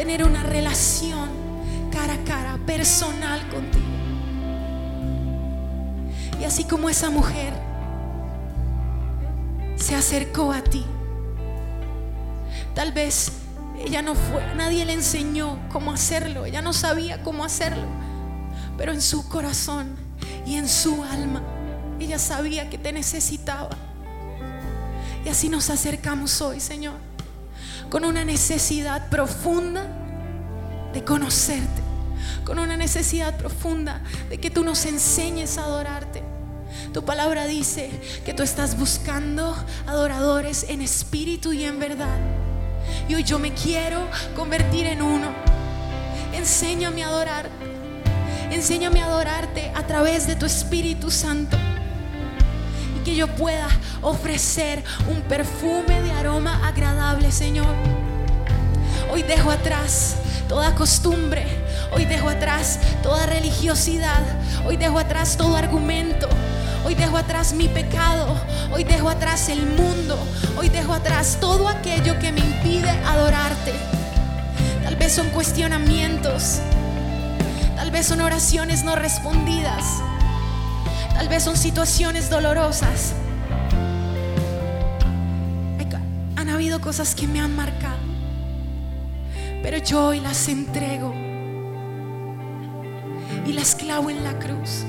Tener 0.00 0.24
una 0.24 0.42
relación 0.42 1.28
cara 1.92 2.14
a 2.14 2.24
cara, 2.24 2.58
personal 2.64 3.46
contigo. 3.50 3.84
Y 6.40 6.44
así 6.44 6.64
como 6.64 6.88
esa 6.88 7.10
mujer 7.10 7.52
se 9.76 9.94
acercó 9.94 10.52
a 10.52 10.62
ti, 10.62 10.86
tal 12.74 12.92
vez 12.92 13.30
ella 13.78 14.00
no 14.00 14.14
fue, 14.14 14.42
nadie 14.56 14.86
le 14.86 14.94
enseñó 14.94 15.58
cómo 15.70 15.92
hacerlo, 15.92 16.46
ella 16.46 16.62
no 16.62 16.72
sabía 16.72 17.22
cómo 17.22 17.44
hacerlo, 17.44 17.84
pero 18.78 18.92
en 18.92 19.02
su 19.02 19.28
corazón 19.28 19.96
y 20.46 20.56
en 20.56 20.66
su 20.66 21.04
alma, 21.04 21.42
ella 21.98 22.18
sabía 22.18 22.70
que 22.70 22.78
te 22.78 22.94
necesitaba. 22.94 23.76
Y 25.26 25.28
así 25.28 25.50
nos 25.50 25.68
acercamos 25.68 26.40
hoy, 26.40 26.58
Señor, 26.58 27.09
con 27.90 28.04
una 28.04 28.24
necesidad 28.24 29.08
profunda 29.08 29.86
de 30.94 31.04
conocerte, 31.04 31.82
con 32.44 32.58
una 32.58 32.76
necesidad 32.76 33.36
profunda 33.36 34.00
de 34.28 34.38
que 34.38 34.50
tú 34.50 34.64
nos 34.64 34.86
enseñes 34.86 35.58
a 35.58 35.64
adorarte. 35.64 36.22
Tu 36.92 37.04
palabra 37.04 37.46
dice 37.46 37.90
que 38.24 38.32
tú 38.32 38.42
estás 38.42 38.78
buscando 38.78 39.56
adoradores 39.86 40.66
en 40.68 40.82
espíritu 40.82 41.52
y 41.52 41.64
en 41.64 41.80
verdad. 41.80 42.16
Y 43.08 43.14
hoy 43.16 43.24
yo 43.24 43.38
me 43.38 43.52
quiero 43.52 44.06
convertir 44.36 44.86
en 44.86 45.02
uno. 45.02 45.28
Enséñame 46.32 47.02
a 47.02 47.08
adorarte. 47.08 47.50
Enséñame 48.50 49.00
a 49.02 49.06
adorarte 49.06 49.72
a 49.74 49.86
través 49.86 50.26
de 50.26 50.36
tu 50.36 50.46
Espíritu 50.46 51.10
Santo. 51.10 51.56
Que 53.04 53.16
yo 53.16 53.28
pueda 53.28 53.66
ofrecer 54.02 54.84
un 55.08 55.22
perfume 55.22 56.00
de 56.02 56.12
aroma 56.12 56.66
agradable, 56.66 57.32
Señor. 57.32 57.74
Hoy 59.10 59.22
dejo 59.22 59.50
atrás 59.50 60.16
toda 60.48 60.74
costumbre. 60.74 61.46
Hoy 61.92 62.04
dejo 62.04 62.28
atrás 62.28 62.78
toda 63.02 63.26
religiosidad. 63.26 64.22
Hoy 64.66 64.76
dejo 64.76 64.98
atrás 64.98 65.36
todo 65.36 65.56
argumento. 65.56 66.28
Hoy 66.84 66.94
dejo 66.94 67.16
atrás 67.16 67.52
mi 67.54 67.68
pecado. 67.68 68.36
Hoy 68.72 68.84
dejo 68.84 69.08
atrás 69.08 69.48
el 69.48 69.64
mundo. 69.64 70.18
Hoy 70.58 70.68
dejo 70.68 70.92
atrás 70.92 71.38
todo 71.40 71.68
aquello 71.68 72.18
que 72.18 72.32
me 72.32 72.40
impide 72.40 72.90
adorarte. 73.06 73.72
Tal 74.84 74.96
vez 74.96 75.12
son 75.12 75.28
cuestionamientos. 75.30 76.58
Tal 77.76 77.90
vez 77.90 78.06
son 78.06 78.20
oraciones 78.20 78.84
no 78.84 78.94
respondidas. 78.94 79.84
Tal 81.20 81.28
vez 81.28 81.42
son 81.42 81.54
situaciones 81.54 82.30
dolorosas. 82.30 83.12
Han 86.36 86.48
habido 86.48 86.80
cosas 86.80 87.14
que 87.14 87.28
me 87.28 87.40
han 87.40 87.54
marcado. 87.54 87.98
Pero 89.62 89.76
yo 89.76 90.06
hoy 90.06 90.20
las 90.20 90.48
entrego. 90.48 91.14
Y 93.46 93.52
las 93.52 93.74
clavo 93.74 94.08
en 94.08 94.24
la 94.24 94.38
cruz 94.38 94.84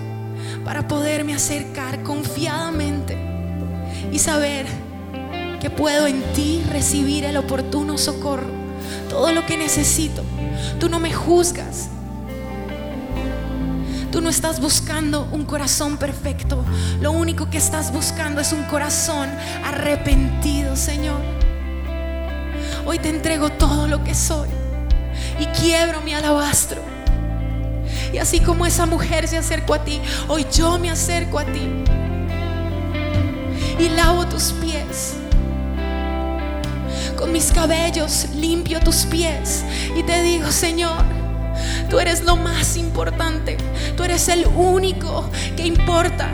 para 0.64 0.88
poderme 0.88 1.34
acercar 1.34 2.02
confiadamente 2.02 3.18
y 4.10 4.18
saber 4.18 4.68
que 5.60 5.70
puedo 5.70 6.08
en 6.08 6.24
ti 6.32 6.64
recibir 6.72 7.26
el 7.26 7.36
oportuno 7.36 7.98
socorro, 7.98 8.48
todo 9.10 9.34
lo 9.34 9.46
que 9.46 9.58
necesito. 9.58 10.24
Tú 10.80 10.88
no 10.88 11.02
me 11.02 11.12
juzgas. 11.12 11.90
Tú 14.12 14.22
no 14.22 14.30
estás 14.30 14.60
buscando 14.60 15.28
un 15.32 15.46
corazón 15.46 15.98
perfecto. 15.98 16.64
Lo 17.00 17.12
único 17.12 17.50
que 17.50 17.58
estás 17.58 17.92
buscando 17.92 18.42
es 18.42 18.52
un 18.54 18.64
corazón 18.66 19.30
arrepentido, 19.66 20.76
Señor. 20.76 21.22
Hoy 22.86 23.00
te 23.00 23.10
entrego 23.10 23.50
todo 23.52 23.88
lo 23.88 24.04
que 24.04 24.14
soy 24.14 24.50
y 25.40 25.46
quiebro 25.46 26.02
mi 26.02 26.14
alabastro 26.14 26.92
y 28.14 28.18
así 28.18 28.40
como 28.42 28.66
esa 28.66 28.86
mujer 28.86 29.28
se 29.28 29.38
acercó 29.38 29.76
a 29.76 29.84
ti, 29.84 30.02
hoy 30.28 30.46
yo 30.52 30.78
me 30.78 30.90
acerco 30.90 31.40
a 31.40 31.46
ti. 31.46 31.70
Y 33.80 33.90
lavo 33.90 34.28
tus 34.28 34.52
pies. 34.54 35.16
Con 37.18 37.32
mis 37.32 37.52
cabellos 37.52 38.28
limpio 38.36 38.80
tus 38.82 39.06
pies. 39.06 39.64
Y 39.96 40.04
te 40.04 40.22
digo, 40.24 40.52
Señor, 40.52 41.04
tú 41.90 42.00
eres 42.00 42.24
lo 42.24 42.36
más 42.36 42.78
importante. 42.78 43.58
Tú 43.96 44.04
eres 44.04 44.28
el 44.30 44.46
único 44.48 45.30
que 45.56 45.66
importa. 45.66 46.30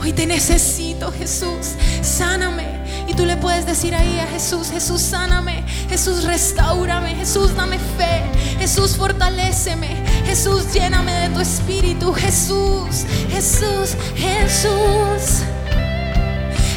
Hoy 0.00 0.12
te 0.12 0.26
necesito, 0.26 1.12
Jesús. 1.12 1.74
Sáname. 2.02 2.78
Y 3.08 3.14
tú 3.14 3.24
le 3.24 3.36
puedes 3.36 3.66
decir 3.66 3.94
ahí 3.94 4.18
a 4.18 4.26
Jesús, 4.26 4.70
Jesús, 4.70 5.00
sáname. 5.00 5.64
Jesús, 5.88 6.24
restaurame. 6.24 7.14
Jesús, 7.14 7.56
dame 7.56 7.78
fe. 7.78 8.22
Jesús, 8.58 8.96
fortaléceme. 8.96 9.88
Jesús, 10.26 10.72
lléname 10.72 11.12
de 11.12 11.28
tu 11.30 11.40
espíritu. 11.40 12.12
Jesús, 12.12 13.06
Jesús, 13.30 13.96
Jesús. 14.14 15.42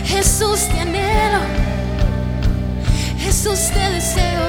Jesús, 0.06 0.68
te 0.70 0.80
anhelo. 0.80 1.40
Jesús, 3.20 3.60
te 3.74 3.90
deseo. 3.92 4.42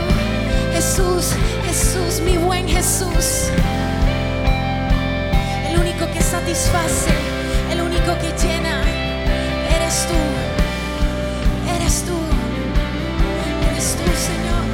Jesús, 0.72 1.32
Jesús, 1.72 2.20
mi 2.20 2.36
buen 2.36 2.68
Jesús. 2.68 3.48
El 5.66 5.78
único 5.80 6.04
que 6.12 6.20
satisface, 6.20 7.10
el 7.70 7.80
único 7.80 8.12
que 8.20 8.28
llena, 8.46 8.82
eres 9.74 10.06
tú. 10.06 10.20
Eres 11.74 12.04
tú. 12.04 12.18
Eres 13.70 13.96
tú, 13.96 14.04
Señor. 14.28 14.64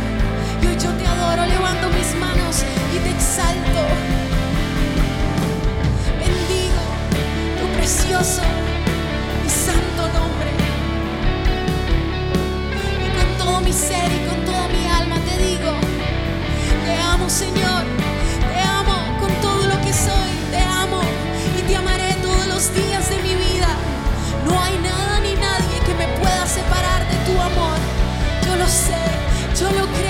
Y 0.61 0.83
yo 0.83 0.91
te 0.99 1.07
adoro, 1.07 1.47
levanto 1.47 1.89
mis 1.91 2.11
manos 2.19 2.65
y 2.93 2.99
te 2.99 3.11
exalto. 3.11 3.83
Bendigo 6.19 6.83
tu 7.61 7.79
precioso 7.79 8.43
y 9.47 9.51
santo 9.51 10.03
nombre. 10.19 10.51
Y 13.07 13.09
con 13.17 13.47
todo 13.47 13.61
mi 13.61 13.73
ser 13.73 14.11
y 14.11 14.29
con 14.29 14.45
toda 14.45 14.67
mi 14.67 14.89
alma 14.89 15.17
te 15.21 15.45
digo, 15.45 15.98
te 16.89 16.97
amo, 16.97 17.29
Señor. 17.29 17.85
Te 18.51 18.59
amo 18.81 18.97
con 19.21 19.31
todo 19.47 19.63
lo 19.73 19.77
que 19.85 19.93
soy. 19.93 20.33
Te 20.51 20.61
amo 20.83 21.01
y 21.59 21.61
te 21.69 21.77
amaré 21.77 22.15
todos 22.27 22.47
los 22.47 22.63
días 22.75 23.05
de 23.11 23.17
mi 23.27 23.35
vida. 23.35 23.71
No 24.47 24.53
hay 24.63 24.75
nada 24.91 25.21
ni 25.21 25.35
nadie 25.35 25.77
que 25.87 25.95
me 26.01 26.09
pueda 26.19 26.47
separar 26.47 27.01
de 27.13 27.17
tu 27.27 27.35
amor. 27.51 27.79
Yo 28.47 28.57
lo 28.57 28.67
sé, 28.67 29.05
yo 29.61 29.67
lo 29.79 29.87
creo. 29.97 30.08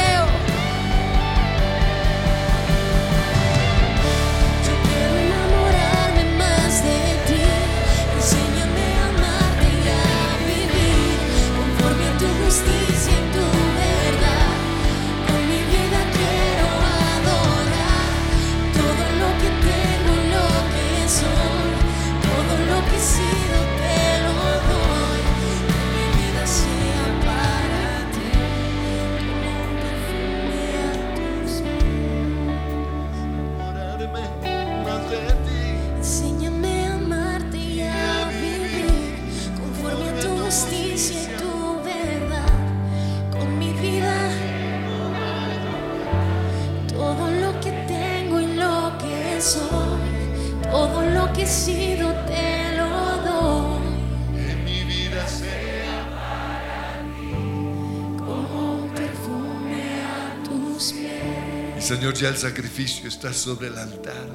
Sacrificio 62.38 63.08
está 63.08 63.32
sobre 63.32 63.66
el 63.66 63.76
altar. 63.76 64.28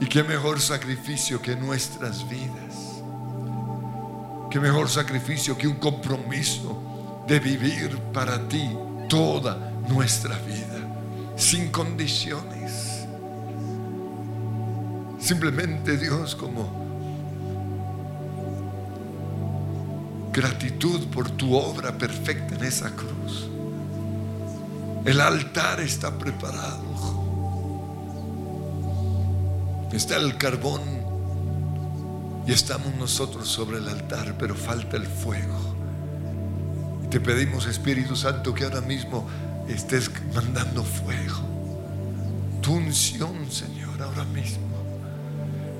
Y 0.00 0.06
qué 0.06 0.24
mejor 0.24 0.60
sacrificio 0.60 1.40
que 1.40 1.54
nuestras 1.54 2.28
vidas. 2.28 3.00
Qué 4.50 4.58
mejor 4.58 4.88
sacrificio 4.88 5.56
que 5.56 5.68
un 5.68 5.76
compromiso 5.76 7.24
de 7.28 7.38
vivir 7.38 7.96
para 8.12 8.46
ti 8.48 8.68
toda 9.08 9.72
nuestra 9.88 10.36
vida, 10.40 10.78
sin 11.36 11.70
condiciones. 11.70 13.06
Simplemente 15.20 15.96
Dios 15.96 16.34
como 16.34 16.84
gratitud 20.32 21.06
por 21.06 21.30
tu 21.30 21.54
obra 21.54 21.96
perfecta 21.96 22.56
en 22.56 22.64
esa 22.64 22.90
cruz. 22.90 23.48
El 25.06 25.20
altar 25.20 25.78
está 25.78 26.18
preparado. 26.18 26.82
Está 29.92 30.16
el 30.16 30.36
carbón 30.36 30.82
y 32.44 32.52
estamos 32.52 32.92
nosotros 32.96 33.46
sobre 33.46 33.78
el 33.78 33.88
altar, 33.88 34.34
pero 34.36 34.56
falta 34.56 34.96
el 34.96 35.06
fuego. 35.06 35.76
Te 37.08 37.20
pedimos, 37.20 37.66
Espíritu 37.66 38.16
Santo, 38.16 38.52
que 38.52 38.64
ahora 38.64 38.80
mismo 38.80 39.28
estés 39.68 40.10
mandando 40.34 40.82
fuego. 40.82 41.38
Tu 42.60 42.72
unción, 42.72 43.48
Señor, 43.48 44.02
ahora 44.02 44.24
mismo, 44.24 44.66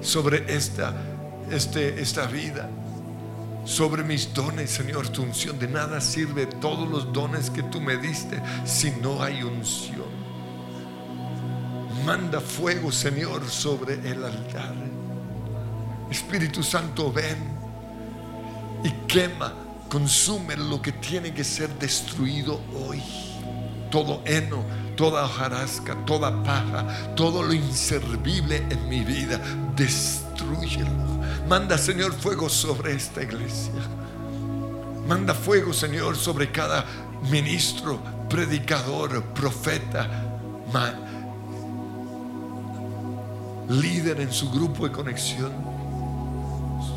sobre 0.03 0.55
esta, 0.55 0.95
este, 1.51 2.01
esta 2.01 2.27
vida 2.27 2.71
sobre 3.67 4.03
mis 4.05 4.33
dones, 4.33 4.71
Señor, 4.71 5.09
tu 5.09 5.23
unción. 5.23 5.59
De 5.59 5.69
nada 5.69 6.01
sirve 6.01 6.47
todos 6.47 6.89
los 6.89 7.13
dones 7.13 7.51
que 7.51 7.63
tú 7.65 7.81
me 7.81 7.97
diste 7.97 8.41
si 8.65 8.91
no 8.93 9.23
hay 9.23 9.43
unción. 9.43 10.07
Manda 12.07 12.41
fuego, 12.41 12.93
Señor, 12.93 13.47
sobre 13.49 13.95
el 14.09 14.25
altar. 14.25 14.75
Espíritu 16.11 16.63
Santo, 16.63 17.13
ven 17.13 17.37
y 18.85 18.91
quema, 19.09 19.53
consume 19.89 20.57
lo 20.57 20.81
que 20.81 20.93
tiene 20.93 21.35
que 21.35 21.43
ser 21.43 21.69
destruido 21.81 22.61
hoy. 22.75 23.03
Todo 23.91 24.23
heno, 24.25 24.65
toda 24.97 25.25
hojarasca, 25.25 25.95
toda 26.05 26.43
paja, 26.43 27.15
todo 27.15 27.43
lo 27.43 27.53
inservible 27.53 28.65
en 28.71 28.89
mi 28.89 29.05
vida, 29.05 29.41
destruyelo. 29.75 30.91
Manda, 31.49 31.79
Señor, 31.79 32.13
fuego 32.13 32.49
sobre 32.49 32.95
esta 32.95 33.23
iglesia. 33.23 33.73
Manda 35.07 35.35
fuego, 35.35 35.73
Señor, 35.73 36.17
sobre 36.17 36.51
cada 36.51 36.85
ministro, 37.31 38.01
predicador, 38.29 39.23
profeta, 39.35 40.27
líder 43.69 44.21
en 44.21 44.33
su 44.33 44.51
grupo 44.51 44.87
de 44.87 44.93
conexión, 44.93 45.53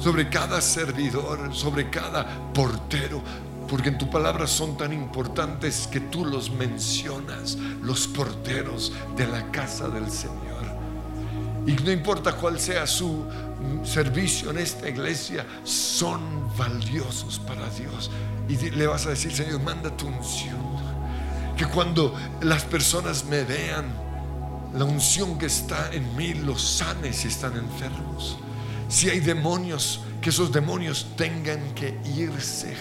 sobre 0.01 0.29
cada 0.29 0.61
servidor, 0.61 1.53
sobre 1.53 1.89
cada 1.89 2.25
portero, 2.53 3.21
porque 3.69 3.89
en 3.89 3.97
tu 3.97 4.09
palabra 4.09 4.47
son 4.47 4.75
tan 4.77 4.91
importantes 4.91 5.87
que 5.87 5.99
tú 5.99 6.25
los 6.25 6.49
mencionas, 6.49 7.57
los 7.81 8.07
porteros 8.07 8.91
de 9.15 9.27
la 9.27 9.51
casa 9.51 9.87
del 9.87 10.09
Señor. 10.09 10.49
Y 11.67 11.73
no 11.73 11.91
importa 11.91 12.33
cuál 12.33 12.59
sea 12.59 12.87
su 12.87 13.25
servicio 13.83 14.49
en 14.49 14.57
esta 14.57 14.89
iglesia, 14.89 15.45
son 15.63 16.21
valiosos 16.57 17.39
para 17.39 17.69
Dios. 17.69 18.09
Y 18.47 18.57
le 18.71 18.87
vas 18.87 19.05
a 19.05 19.09
decir, 19.09 19.31
Señor, 19.31 19.61
manda 19.61 19.95
tu 19.95 20.07
unción. 20.07 20.57
Que 21.55 21.65
cuando 21.65 22.15
las 22.41 22.63
personas 22.63 23.25
me 23.25 23.43
vean, 23.43 23.85
la 24.73 24.85
unción 24.85 25.37
que 25.37 25.47
está 25.47 25.91
en 25.93 26.15
mí 26.15 26.33
los 26.33 26.61
sane 26.61 27.13
si 27.13 27.27
están 27.27 27.55
enfermos. 27.55 28.37
Si 28.87 29.09
hay 29.09 29.19
demonios, 29.19 30.01
que 30.21 30.29
esos 30.31 30.51
demonios 30.51 31.07
tengan 31.15 31.73
que 31.75 31.99
irse. 32.15 32.75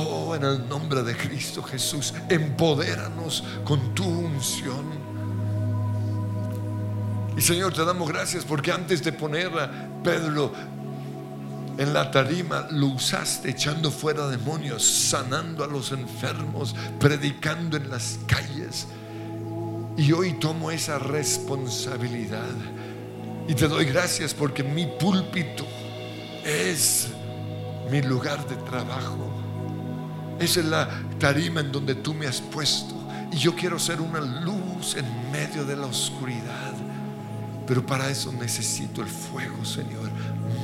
Oh, 0.00 0.36
en 0.36 0.44
el 0.44 0.68
nombre 0.68 1.02
de 1.02 1.16
Cristo 1.16 1.60
Jesús, 1.60 2.14
empodéranos 2.28 3.42
con 3.64 3.96
tu 3.96 4.04
unción. 4.04 4.86
Y 7.36 7.40
Señor, 7.40 7.72
te 7.72 7.84
damos 7.84 8.08
gracias 8.08 8.44
porque 8.44 8.70
antes 8.70 9.02
de 9.02 9.12
poner 9.12 9.48
a 9.58 9.88
Pedro 10.04 10.52
en 11.78 11.92
la 11.92 12.12
tarima, 12.12 12.68
lo 12.70 12.86
usaste 12.86 13.50
echando 13.50 13.90
fuera 13.90 14.28
demonios, 14.28 14.84
sanando 14.84 15.64
a 15.64 15.66
los 15.66 15.90
enfermos, 15.90 16.76
predicando 17.00 17.76
en 17.76 17.90
las 17.90 18.20
calles. 18.28 18.86
Y 19.96 20.12
hoy 20.12 20.34
tomo 20.34 20.70
esa 20.70 21.00
responsabilidad. 21.00 22.54
Y 23.48 23.54
te 23.54 23.66
doy 23.66 23.84
gracias 23.86 24.32
porque 24.32 24.62
mi 24.62 24.86
púlpito 24.86 25.66
es 26.44 27.08
mi 27.90 28.00
lugar 28.00 28.46
de 28.46 28.54
trabajo. 28.58 29.27
Esa 30.38 30.60
es 30.60 30.66
la 30.66 30.88
tarima 31.18 31.60
en 31.60 31.72
donde 31.72 31.94
tú 31.94 32.14
me 32.14 32.26
has 32.26 32.40
puesto. 32.40 32.94
Y 33.32 33.36
yo 33.36 33.54
quiero 33.54 33.78
ser 33.78 34.00
una 34.00 34.20
luz 34.20 34.96
en 34.96 35.30
medio 35.30 35.64
de 35.64 35.76
la 35.76 35.86
oscuridad. 35.86 36.74
Pero 37.66 37.84
para 37.84 38.08
eso 38.08 38.32
necesito 38.32 39.02
el 39.02 39.08
fuego, 39.08 39.64
Señor. 39.64 40.10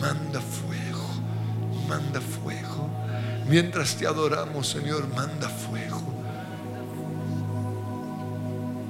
Manda 0.00 0.40
fuego, 0.40 1.06
manda 1.88 2.20
fuego. 2.20 2.88
Mientras 3.48 3.96
te 3.96 4.06
adoramos, 4.06 4.68
Señor, 4.68 5.06
manda 5.14 5.48
fuego. 5.48 6.02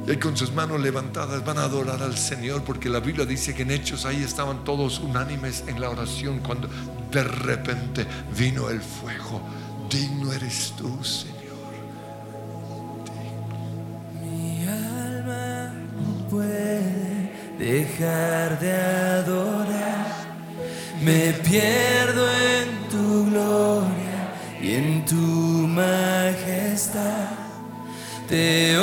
Y 0.07 0.17
con 0.17 0.37
sus 0.37 0.53
manos 0.53 0.81
levantadas 0.81 1.45
van 1.45 1.57
a 1.59 1.63
adorar 1.63 2.03
al 2.03 2.17
Señor 2.17 2.63
porque 2.63 2.91
la 2.91 3.01
Biblia 3.01 3.25
dice 3.25 3.55
que 3.55 3.63
en 3.63 3.71
hechos 3.71 4.05
ahí 4.05 4.23
estaban 4.23 4.63
todos 4.63 5.01
unánimes 5.01 5.65
en 5.67 5.81
la 5.81 5.89
oración 5.89 6.41
cuando 6.41 6.69
de 7.11 7.25
repente 7.25 8.07
vino 8.37 8.69
el 8.69 8.83
fuego. 8.83 9.41
Digno 9.95 10.33
eres 10.33 10.73
tú, 10.77 10.91
Señor. 11.05 11.55
Mi 14.21 14.67
alma 14.67 15.73
no 15.95 16.29
puede 16.29 17.31
dejar 17.61 18.59
de 18.59 18.73
adorar. 18.73 20.27
Me 21.01 21.33
pierdo 21.49 22.29
en 22.29 22.89
tu 22.91 23.31
gloria 23.31 24.35
y 24.61 24.75
en 24.75 25.05
tu 25.05 25.15
majestad. 25.15 27.29
Te 28.29 28.77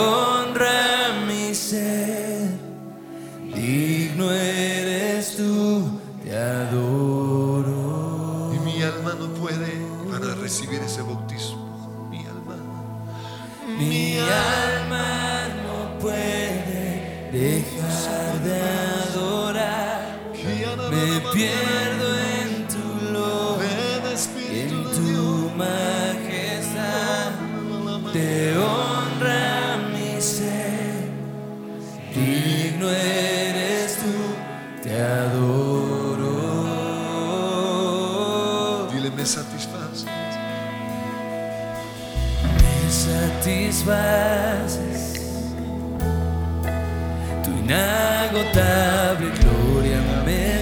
inagotable 48.51 49.31
gloria 49.39 50.01
me 50.01 50.61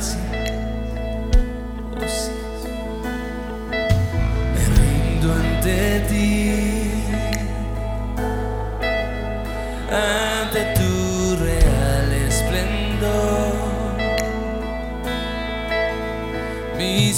sí. 0.00 0.16
Me 4.54 4.64
rindo 4.76 5.32
ante 5.32 6.00
ti, 6.08 6.90
ante 9.90 10.60
tu 10.74 11.36
real 11.44 12.12
esplendor, 12.26 13.54
mi 16.76 17.12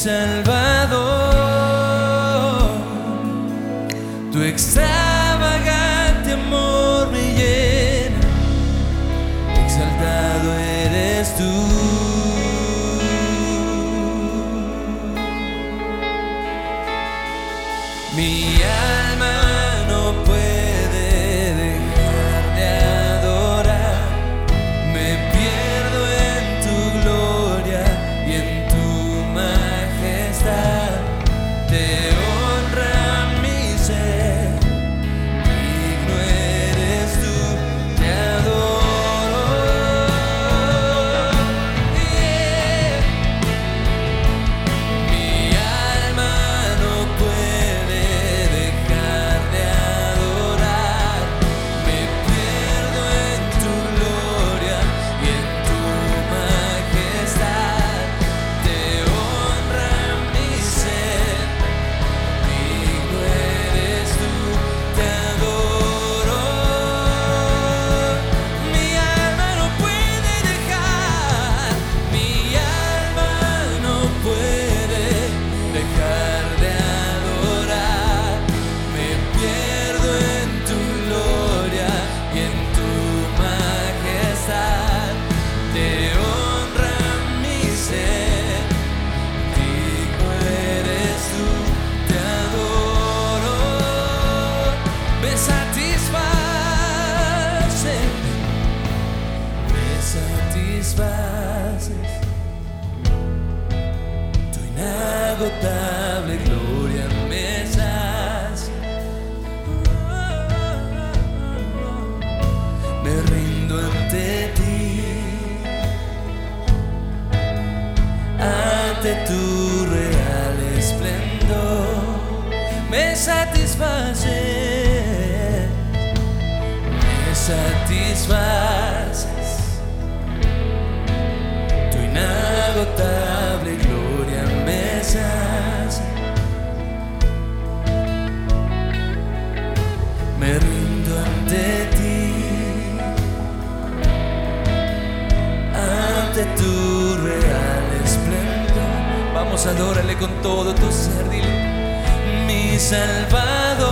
Salvador. 152.79 153.85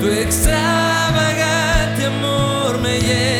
Tu 0.00 0.06
extravagante 0.08 2.06
amor 2.06 2.78
me 2.78 3.00
llena, 3.00 3.33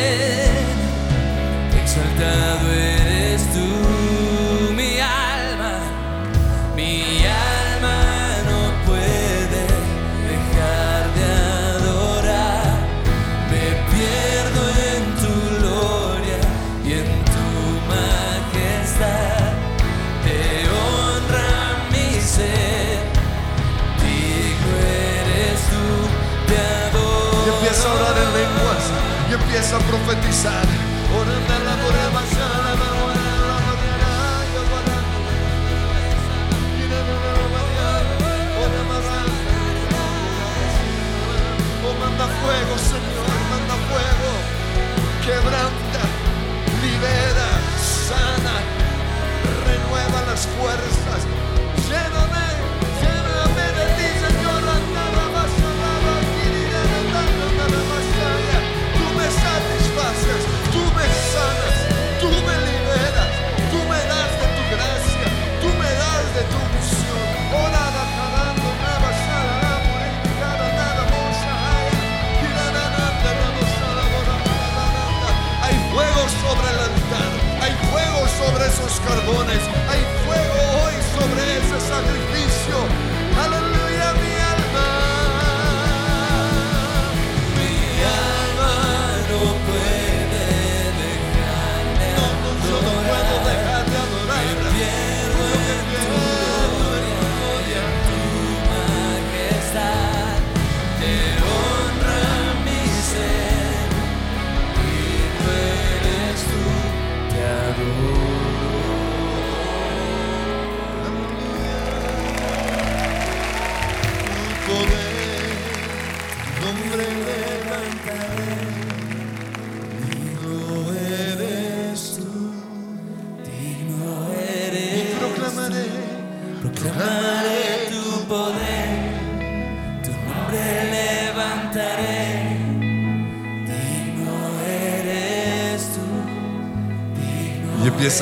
profetizar. 29.95 30.84
Carbones, 78.99 79.61
hay 79.89 80.01
fuego 80.25 80.59
hoy 80.83 80.93
sobre 81.17 81.57
ese 81.57 81.79
sacrificio. 81.87 83.04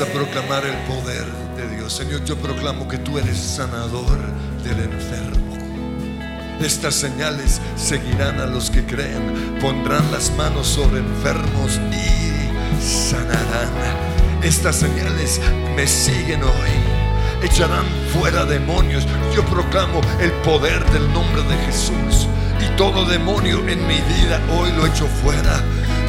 A 0.00 0.06
proclamar 0.06 0.64
el 0.64 0.74
poder 0.88 1.24
de 1.56 1.76
Dios. 1.76 1.92
Señor, 1.92 2.24
yo 2.24 2.36
proclamo 2.36 2.88
que 2.88 2.98
tú 2.98 3.16
eres 3.18 3.36
sanador 3.36 4.18
del 4.64 4.80
enfermo. 4.80 5.43
Estas 6.60 6.94
señales 6.94 7.60
seguirán 7.76 8.40
a 8.40 8.46
los 8.46 8.70
que 8.70 8.84
creen. 8.84 9.56
Pondrán 9.60 10.10
las 10.12 10.30
manos 10.36 10.66
sobre 10.66 11.00
enfermos 11.00 11.80
y 11.92 12.82
sanarán. 12.82 13.70
Estas 14.42 14.76
señales 14.76 15.40
me 15.74 15.86
siguen 15.86 16.42
hoy. 16.42 17.42
Echarán 17.42 17.84
fuera 18.12 18.44
demonios. 18.44 19.06
Yo 19.34 19.44
proclamo 19.44 20.00
el 20.20 20.30
poder 20.42 20.84
del 20.92 21.12
nombre 21.12 21.42
de 21.42 21.56
Jesús. 21.66 22.28
Y 22.60 22.76
todo 22.76 23.04
demonio 23.04 23.58
en 23.68 23.86
mi 23.86 24.00
vida 24.00 24.40
hoy 24.58 24.70
lo 24.72 24.86
echo 24.86 25.06
fuera. 25.06 25.60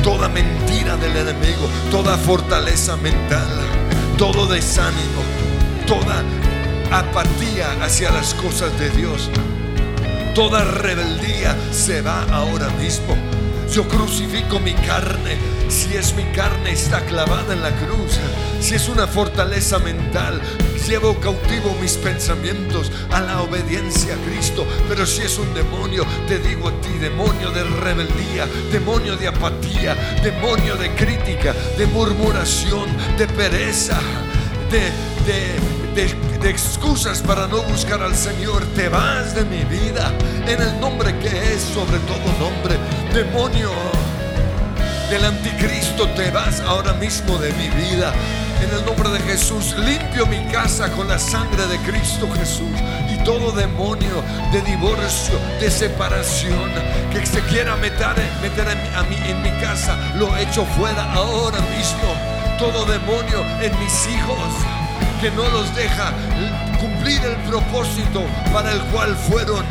Toda 0.03 0.29
mentira 0.29 0.95
del 0.97 1.17
enemigo, 1.17 1.67
toda 1.89 2.15
fortaleza 2.17 2.95
mental, 2.97 3.47
todo 4.17 4.45
desánimo, 4.45 5.23
toda 5.87 6.23
apatía 6.91 7.71
hacia 7.83 8.11
las 8.11 8.35
cosas 8.35 8.77
de 8.79 8.89
Dios. 8.91 9.31
Toda 10.35 10.65
rebeldía 10.65 11.55
se 11.71 12.01
va 12.01 12.23
ahora 12.23 12.67
mismo. 12.71 13.15
Yo 13.71 13.87
crucifico 13.87 14.59
mi 14.59 14.73
carne. 14.73 15.37
Si 15.69 15.95
es 15.95 16.13
mi 16.13 16.25
carne 16.33 16.71
está 16.71 17.05
clavada 17.05 17.53
en 17.53 17.63
la 17.63 17.71
cruz. 17.71 18.19
Si 18.59 18.75
es 18.75 18.89
una 18.89 19.07
fortaleza 19.07 19.79
mental, 19.79 20.41
llevo 20.85 21.17
cautivo 21.21 21.73
mis 21.81 21.93
pensamientos 21.93 22.91
a 23.11 23.21
la 23.21 23.43
obediencia 23.43 24.15
a 24.15 24.29
Cristo. 24.29 24.67
Pero 24.89 25.05
si 25.05 25.21
es 25.21 25.37
un 25.37 25.53
demonio, 25.53 26.05
te 26.27 26.37
digo 26.39 26.67
a 26.67 26.81
ti, 26.81 26.89
demonio 26.99 27.51
de 27.51 27.63
rebeldía, 27.63 28.45
demonio 28.73 29.15
de 29.15 29.29
apatía, 29.29 29.95
demonio 30.21 30.75
de 30.75 30.89
crítica, 30.95 31.53
de 31.77 31.87
murmuración, 31.87 32.89
de 33.17 33.25
pereza, 33.27 33.97
de, 34.69 34.91
de, 35.25 35.95
de, 35.95 36.24
excusas 36.49 37.21
para 37.21 37.47
no 37.47 37.61
buscar 37.63 38.01
al 38.01 38.15
Señor. 38.15 38.65
Te 38.75 38.89
vas 38.89 39.35
de 39.35 39.45
mi 39.45 39.63
vida 39.63 40.11
en 40.47 40.61
el 40.61 40.79
nombre 40.79 41.17
que 41.19 41.53
es 41.53 41.61
sobre 41.61 41.97
todo 41.99 42.19
nombre. 42.39 42.77
Demonio 43.13 43.71
del 45.09 45.25
anticristo, 45.25 46.07
te 46.09 46.31
vas 46.31 46.61
ahora 46.61 46.93
mismo 46.93 47.37
de 47.37 47.51
mi 47.53 47.69
vida. 47.69 48.13
En 48.61 48.73
el 48.73 48.85
nombre 48.85 49.09
de 49.09 49.19
Jesús, 49.19 49.75
limpio 49.77 50.25
mi 50.25 50.43
casa 50.45 50.91
con 50.91 51.07
la 51.07 51.19
sangre 51.19 51.67
de 51.67 51.77
Cristo 51.79 52.27
Jesús. 52.31 52.79
Y 53.13 53.23
todo 53.23 53.51
demonio 53.51 54.23
de 54.51 54.61
divorcio, 54.61 55.37
de 55.59 55.69
separación, 55.69 56.71
que 57.11 57.25
se 57.25 57.41
quiera 57.41 57.75
meter, 57.75 58.15
meter 58.41 58.67
a 58.69 59.03
mí, 59.03 59.17
en 59.27 59.41
mi 59.41 59.51
casa, 59.61 59.97
lo 60.15 60.35
echo 60.37 60.65
fuera 60.77 61.13
ahora 61.13 61.59
mismo. 61.77 62.13
Todo 62.57 62.85
demonio 62.85 63.41
en 63.61 63.77
mis 63.79 64.07
hijos, 64.07 64.53
que 65.21 65.31
no 65.31 65.47
los 65.49 65.73
deja 65.75 66.11
cumplir 66.79 67.21
el 67.23 67.35
propósito 67.49 68.23
para 68.51 68.71
el 68.71 68.79
cual 68.85 69.15
fueron 69.15 69.65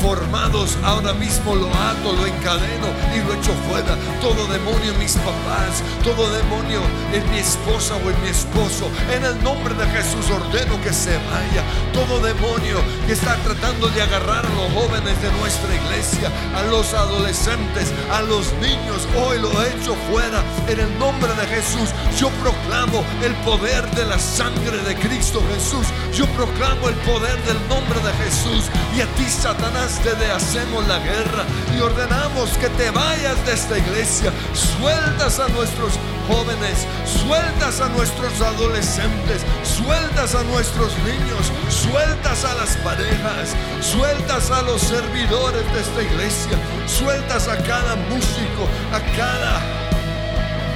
formados, 0.00 0.76
ahora 0.84 1.12
mismo 1.12 1.54
lo 1.54 1.68
ato, 1.68 2.12
lo 2.12 2.26
encadeno 2.26 2.88
y 3.14 3.18
lo 3.26 3.34
echo 3.34 3.52
fuera. 3.68 3.96
Todo 4.20 4.46
demonio 4.46 4.92
en 4.92 4.98
mis 4.98 5.14
papás, 5.14 5.82
todo 6.02 6.30
demonio 6.30 6.80
en 7.12 7.30
mi 7.30 7.38
esposa 7.38 7.94
o 7.96 8.10
en 8.10 8.22
mi 8.22 8.28
esposo, 8.28 8.90
en 9.12 9.24
el 9.24 9.42
nombre 9.42 9.74
de 9.74 9.86
Jesús 9.86 10.30
ordeno 10.30 10.80
que 10.82 10.92
se 10.92 11.16
vaya. 11.16 11.62
Todo 11.92 12.20
demonio 12.20 12.78
que 13.06 13.12
está 13.12 13.36
tratando 13.36 13.88
de 13.88 14.02
agarrar 14.02 14.44
a 14.44 14.48
los 14.50 14.72
jóvenes 14.72 15.20
de 15.22 15.30
nuestra 15.40 15.74
iglesia, 15.74 16.30
a 16.56 16.62
los 16.64 16.94
adolescentes, 16.94 17.92
a 18.12 18.22
los 18.22 18.52
niños, 18.54 19.06
hoy 19.16 19.38
lo 19.38 19.50
echo 19.62 19.94
fuera. 20.10 20.42
En 20.68 20.80
el 20.80 20.98
nombre 20.98 21.32
de 21.34 21.46
Jesús, 21.46 21.90
yo 22.18 22.30
proclamo 22.42 23.04
el 23.22 23.34
poder 23.44 23.88
de 23.90 24.04
la 24.06 24.18
sangre 24.18 24.78
de 24.78 24.94
Cristo 24.96 25.42
Jesús. 25.54 25.86
Yo 26.14 26.26
proclamo 26.36 26.88
el 26.88 26.94
poder 27.06 27.36
del 27.44 27.58
nombre 27.68 27.98
de 28.00 28.12
Jesús. 28.24 28.70
Y 28.96 29.00
a 29.00 29.06
ti, 29.14 29.24
Satanás, 29.24 29.89
te 29.98 30.30
hacemos 30.30 30.86
la 30.86 30.98
guerra 31.00 31.44
y 31.76 31.80
ordenamos 31.80 32.50
que 32.58 32.68
te 32.70 32.90
vayas 32.90 33.44
de 33.44 33.52
esta 33.52 33.76
iglesia. 33.76 34.32
Sueltas 34.54 35.40
a 35.40 35.48
nuestros 35.48 35.94
jóvenes, 36.28 36.86
sueltas 37.04 37.80
a 37.80 37.88
nuestros 37.88 38.40
adolescentes, 38.40 39.42
sueltas 39.64 40.34
a 40.36 40.44
nuestros 40.44 40.96
niños, 40.98 41.52
sueltas 41.68 42.44
a 42.44 42.54
las 42.54 42.76
parejas, 42.78 43.56
sueltas 43.80 44.50
a 44.50 44.62
los 44.62 44.80
servidores 44.80 45.64
de 45.72 45.80
esta 45.80 46.02
iglesia, 46.02 46.56
sueltas 46.86 47.48
a 47.48 47.56
cada 47.56 47.96
músico, 47.96 48.68
a 48.92 49.00
cada 49.16 49.60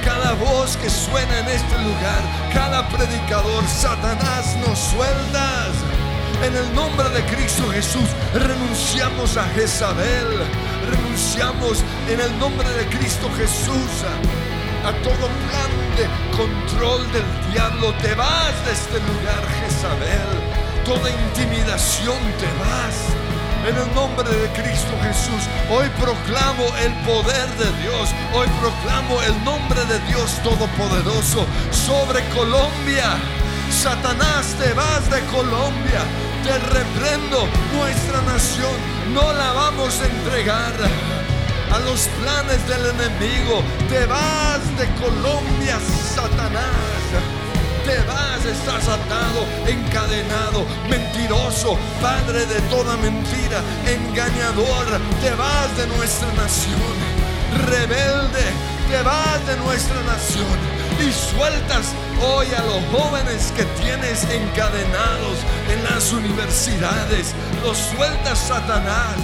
cada 0.03 0.33
voz 0.33 0.77
que 0.77 0.89
suena 0.89 1.39
en 1.39 1.47
este 1.47 1.77
lugar, 1.79 2.21
cada 2.53 2.87
predicador, 2.89 3.63
Satanás 3.67 4.55
nos 4.67 4.77
sueltas. 4.77 5.94
En 6.45 6.55
el 6.55 6.75
nombre 6.75 7.09
de 7.09 7.25
Cristo 7.25 7.63
Jesús 7.71 8.07
renunciamos 8.35 9.35
a 9.35 9.45
Jezabel, 9.55 10.45
renunciamos 10.91 11.83
en 12.07 12.19
el 12.19 12.37
nombre 12.37 12.69
de 12.69 12.85
Cristo 12.85 13.31
Jesús 13.35 13.89
a, 14.85 14.91
todo 15.01 15.25
plan 15.25 15.71
de 15.97 16.05
control 16.37 17.01
del 17.11 17.25
diablo. 17.51 17.95
Te 17.95 18.13
vas 18.13 18.53
de 18.63 18.73
este 18.73 18.99
lugar, 19.09 19.41
Jezabel. 19.59 20.29
Toda 20.85 21.09
intimidación 21.09 22.19
te 22.37 22.45
vas. 22.61 22.95
En 23.67 23.75
el 23.75 23.95
nombre 23.95 24.29
de 24.29 24.47
Cristo 24.49 24.93
Jesús, 25.01 25.49
hoy 25.71 25.89
proclamo 25.99 26.65
el 26.77 26.93
poder 27.09 27.49
de 27.57 27.71
Dios. 27.81 28.13
Hoy 28.35 28.47
proclamo 28.61 29.19
el 29.23 29.43
nombre 29.43 29.83
de 29.85 29.97
Dios 30.11 30.39
Todopoderoso 30.43 31.47
sobre 31.71 32.23
Colombia. 32.35 33.17
Satanás, 33.71 34.55
te 34.59 34.71
vas 34.73 35.09
de 35.09 35.21
Colombia. 35.35 36.05
Te 36.45 36.59
reprendo 36.59 37.47
nuestra 37.73 38.21
nación. 38.21 38.75
No 39.15 39.33
la 39.33 39.51
vamos 39.53 39.99
a 39.99 40.05
entregar 40.05 40.73
a 41.73 41.79
los 41.79 42.07
planes 42.21 42.67
del 42.67 42.85
enemigo. 42.85 43.63
Te 43.89 44.05
vas 44.05 44.61
de 44.77 44.85
Colombia, 45.01 45.79
Satanás 46.13 46.85
te 47.83 47.97
vas, 48.07 48.43
estás 48.45 48.87
atado, 48.87 49.45
encadenado, 49.67 50.65
mentiroso, 50.89 51.77
padre 52.01 52.45
de 52.47 52.59
toda 52.61 52.97
mentira, 52.97 53.61
engañador, 53.85 54.87
te 55.21 55.29
vas 55.35 55.77
de 55.77 55.85
nuestra 55.95 56.33
nación, 56.33 56.95
rebelde, 57.67 58.43
te 58.89 59.03
vas 59.03 59.45
de 59.45 59.57
nuestra 59.57 60.01
nación 60.01 60.84
y 60.99 61.11
sueltas 61.11 61.93
hoy 62.21 62.47
a 62.53 62.61
los 62.61 62.83
jóvenes 62.91 63.51
que 63.55 63.63
tienes 63.81 64.23
encadenados 64.23 65.37
en 65.69 65.83
las 65.83 66.11
universidades, 66.13 67.33
los 67.63 67.77
sueltas 67.77 68.39
Satanás, 68.39 69.15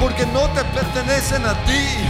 porque 0.00 0.26
no 0.26 0.48
te 0.50 0.64
pertenecen 0.64 1.44
a 1.46 1.54
ti 1.64 2.08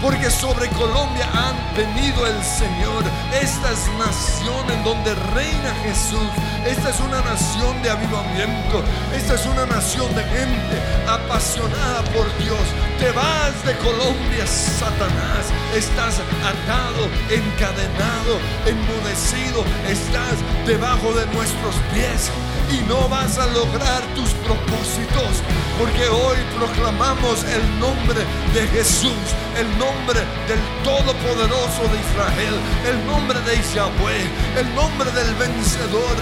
porque 0.00 0.30
sobre 0.30 0.68
Colombia 0.70 1.28
han 1.32 1.56
venido 1.76 2.26
el 2.26 2.44
Señor. 2.44 3.04
Esta 3.40 3.72
es 3.72 3.88
nación 3.98 4.70
en 4.70 4.84
donde 4.84 5.14
reina 5.34 5.74
Jesús. 5.82 6.28
Esta 6.66 6.90
es 6.90 7.00
una 7.00 7.20
nación 7.22 7.82
de 7.82 7.90
avivamiento. 7.90 8.82
Esta 9.14 9.34
es 9.34 9.46
una 9.46 9.66
nación 9.66 10.14
de 10.14 10.22
gente 10.24 10.76
apasionada 11.06 12.02
por 12.14 12.26
Dios. 12.38 12.60
Te 12.98 13.10
vas 13.12 13.64
de 13.64 13.74
Colombia, 13.78 14.46
Satanás. 14.46 15.52
Estás 15.74 16.20
atado, 16.42 17.08
encadenado, 17.30 18.38
enmudecido. 18.66 19.64
Estás 19.88 20.36
debajo 20.66 21.12
de 21.14 21.26
nuestros 21.26 21.74
pies 21.92 22.30
y 22.70 22.80
no 22.88 23.08
vas 23.08 23.38
a 23.38 23.46
lograr 23.46 24.02
tus 24.14 24.30
propósitos. 24.46 25.42
Porque 25.78 26.08
hoy 26.08 26.38
proclamamos 26.56 27.44
el 27.44 27.62
nombre 27.80 28.20
de 28.54 28.66
Jesús, 28.68 29.24
el 29.56 29.68
nombre 29.78 30.20
del 30.48 30.60
Todopoderoso 30.84 31.82
de 31.92 31.98
Israel, 32.00 32.54
el 32.86 33.06
nombre 33.06 33.40
de 33.40 33.56
Yahweh, 33.74 34.28
el 34.58 34.74
nombre 34.74 35.10
del 35.12 35.34
vencedor, 35.36 36.16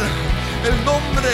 el 0.64 0.84
nombre 0.84 1.30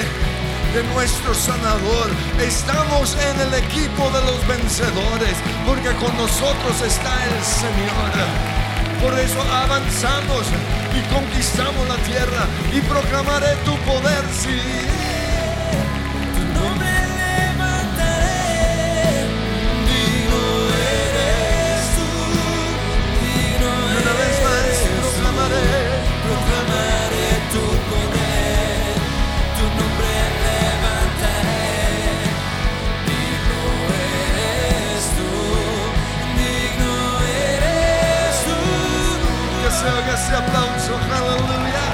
de 0.75 0.83
nuestro 0.95 1.35
sanador. 1.35 2.09
Estamos 2.41 3.17
en 3.17 3.41
el 3.41 3.55
equipo 3.55 4.11
de 4.11 4.23
los 4.23 4.47
vencedores, 4.47 5.37
porque 5.67 5.91
con 5.97 6.17
nosotros 6.17 6.81
está 6.87 7.13
el 7.25 7.45
Señor. 7.45 8.63
Por 9.03 9.19
eso 9.19 9.43
avanzamos 9.43 10.47
y 10.95 11.01
conquistamos 11.13 11.89
la 11.89 11.97
tierra 12.05 12.47
y 12.73 12.81
proclamaré 12.83 13.57
tu 13.65 13.77
poder, 13.79 14.25
sí. 14.33 15.02
Ese 40.33 40.43
aplauso. 40.43 40.95
Aleluya. 40.97 41.85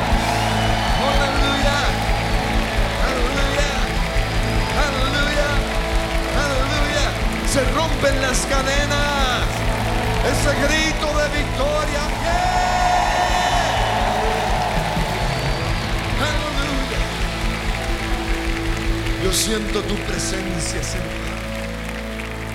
Aleluya. 1.09 1.79
Aleluya. 3.09 3.71
Aleluya. 4.85 5.49
Aleluya. 6.45 7.07
Se 7.53 7.61
rompen 7.75 8.23
las 8.23 8.39
cadenas. 8.47 9.43
Ese 10.31 10.51
grito 10.67 11.07
de 11.19 11.27
victoria. 11.37 12.03
Aleluya. 16.29 17.03
Yo 19.25 19.33
siento 19.33 19.83
tu 19.83 19.97
presencia, 20.07 20.83
Señor. 20.83 21.29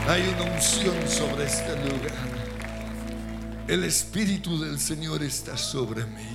Hay 0.08 0.34
una 0.36 0.52
unción 0.54 0.96
sobre 1.08 1.46
este 1.46 1.76
lugar. 1.78 2.43
El 3.74 3.84
Espíritu 3.86 4.60
del 4.60 4.80
Señor 4.80 5.24
está 5.24 5.58
sobre 5.58 6.06
mí. 6.06 6.30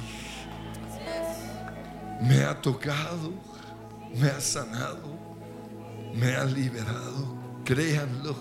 Me 2.20 2.42
ha 2.42 2.60
tocado, 2.60 3.32
me 4.16 4.26
ha 4.28 4.40
sanado, 4.40 5.16
me 6.16 6.34
ha 6.34 6.44
liberado. 6.44 7.38
Créanlo, 7.64 8.34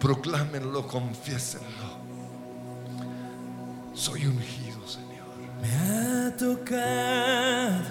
proclámenlo, 0.00 0.88
confiésenlo. 0.88 2.00
Soy 3.94 4.26
ungido, 4.26 4.84
Señor. 4.88 5.28
Me 5.62 5.72
ha 5.72 6.36
tocado. 6.36 7.84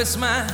Una 0.03 0.09
vez 0.09 0.52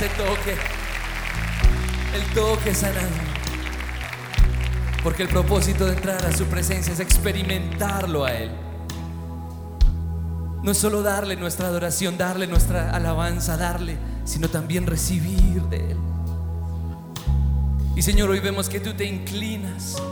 ese 0.00 0.08
toque, 0.14 0.56
el 2.14 2.34
toque 2.34 2.74
sanador. 2.74 3.10
Porque 5.02 5.24
el 5.24 5.28
propósito 5.28 5.84
de 5.84 5.92
entrar 5.92 6.24
a 6.24 6.32
su 6.32 6.46
presencia 6.46 6.94
es 6.94 7.00
experimentarlo 7.00 8.24
a 8.24 8.32
Él. 8.32 8.50
No 10.62 10.70
es 10.70 10.78
solo 10.78 11.02
darle 11.02 11.36
nuestra 11.36 11.66
adoración, 11.66 12.16
darle 12.16 12.46
nuestra 12.46 12.94
alabanza, 12.94 13.58
darle, 13.58 13.98
sino 14.24 14.48
también 14.48 14.86
recibir 14.86 15.62
de 15.64 15.90
Él. 15.90 15.98
Y 17.94 18.00
Señor, 18.00 18.30
hoy 18.30 18.40
vemos 18.40 18.70
que 18.70 18.80
tú 18.80 18.94
te 18.94 19.04
inclinas 19.04 20.02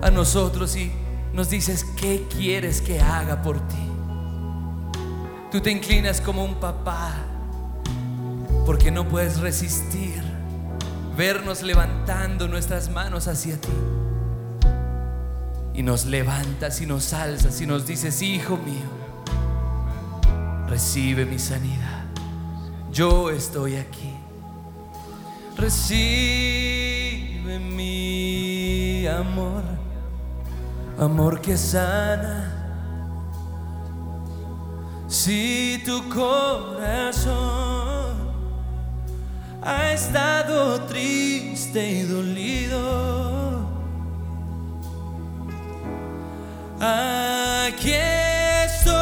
a 0.00 0.10
nosotros 0.10 0.74
y 0.76 0.92
nos 1.34 1.50
dices, 1.50 1.84
¿qué 1.96 2.26
quieres 2.34 2.80
que 2.80 3.00
haga 3.00 3.42
por 3.42 3.60
ti? 3.68 3.86
Tú 5.52 5.60
te 5.60 5.70
inclinas 5.70 6.22
como 6.22 6.42
un 6.42 6.54
papá 6.54 7.29
porque 8.66 8.90
no 8.90 9.08
puedes 9.08 9.40
resistir 9.40 10.22
vernos 11.16 11.62
levantando 11.62 12.48
nuestras 12.48 12.90
manos 12.90 13.28
hacia 13.28 13.60
ti. 13.60 13.68
Y 15.74 15.82
nos 15.82 16.06
levantas 16.06 16.80
y 16.80 16.86
nos 16.86 17.12
alzas 17.12 17.60
y 17.60 17.66
nos 17.66 17.86
dices, 17.86 18.22
hijo 18.22 18.56
mío, 18.56 18.88
recibe 20.68 21.26
mi 21.26 21.38
sanidad. 21.38 22.04
Yo 22.90 23.30
estoy 23.30 23.76
aquí. 23.76 24.14
Recibe 25.56 27.58
mi 27.58 29.06
amor, 29.06 29.62
amor 30.98 31.40
que 31.40 31.56
sana. 31.56 32.56
Si 35.06 35.80
tu 35.84 36.08
corazón 36.08 37.99
ha 39.62 39.92
estado 39.92 40.80
triste 40.82 41.90
y 41.90 42.02
dolido, 42.02 43.68
aquí 46.80 47.92
estoy 47.92 49.00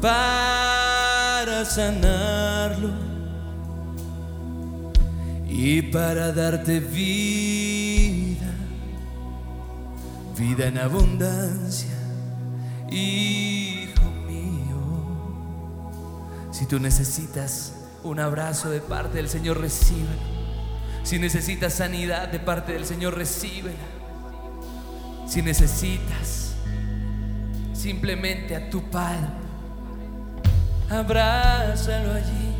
para 0.00 1.64
sanarlo 1.64 2.90
y 5.46 5.82
para 5.82 6.32
darte 6.32 6.80
vida, 6.80 8.54
vida 10.36 10.68
en 10.68 10.78
abundancia, 10.78 11.96
mío. 12.90 13.67
Si 16.58 16.66
tú 16.66 16.80
necesitas 16.80 17.72
un 18.02 18.18
abrazo 18.18 18.68
de 18.68 18.80
parte 18.80 19.18
del 19.18 19.28
Señor, 19.28 19.60
recíbelo. 19.60 20.08
Si 21.04 21.20
necesitas 21.20 21.74
sanidad 21.74 22.26
de 22.26 22.40
parte 22.40 22.72
del 22.72 22.84
Señor, 22.84 23.14
recíbela. 23.14 23.76
Si 25.24 25.40
necesitas 25.40 26.54
simplemente 27.72 28.56
a 28.56 28.70
tu 28.70 28.82
Padre, 28.90 29.28
abrázalo 30.90 32.14
allí, 32.14 32.56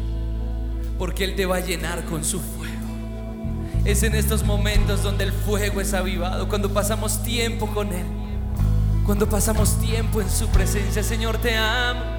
porque 0.96 1.24
Él 1.24 1.34
te 1.34 1.46
va 1.46 1.56
a 1.56 1.60
llenar 1.60 2.04
con 2.04 2.24
su 2.24 2.38
fuego. 2.38 2.74
Es 3.84 4.04
en 4.04 4.14
estos 4.14 4.44
momentos 4.44 5.02
donde 5.02 5.24
el 5.24 5.32
fuego 5.32 5.80
es 5.80 5.92
avivado, 5.92 6.48
cuando 6.48 6.72
pasamos 6.72 7.20
tiempo 7.24 7.66
con 7.74 7.92
Él, 7.92 8.06
cuando 9.04 9.28
pasamos 9.28 9.76
tiempo 9.80 10.20
en 10.20 10.30
su 10.30 10.46
presencia. 10.50 11.02
Señor, 11.02 11.38
te 11.38 11.56
amo. 11.56 12.17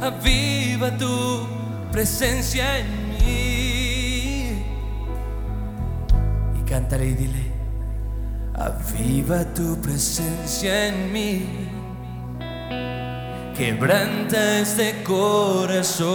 Aviva 0.00 0.90
tu 0.96 1.46
presencia 1.92 2.78
en 2.78 2.86
mí. 3.10 4.64
Y 6.58 6.62
cántale 6.68 7.06
y 7.08 7.14
dile, 7.14 7.44
aviva 8.54 9.44
tu 9.52 9.76
presencia 9.80 10.88
en 10.88 11.12
mí. 11.12 11.46
Quebranta 13.54 14.60
este 14.60 15.02
corazón. 15.02 16.08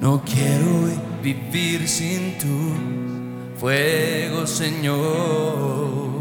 No 0.00 0.22
quiero 0.24 0.88
vivir 1.22 1.86
sin 1.86 2.38
tu 2.38 3.58
fuego, 3.58 4.46
Señor. 4.46 6.11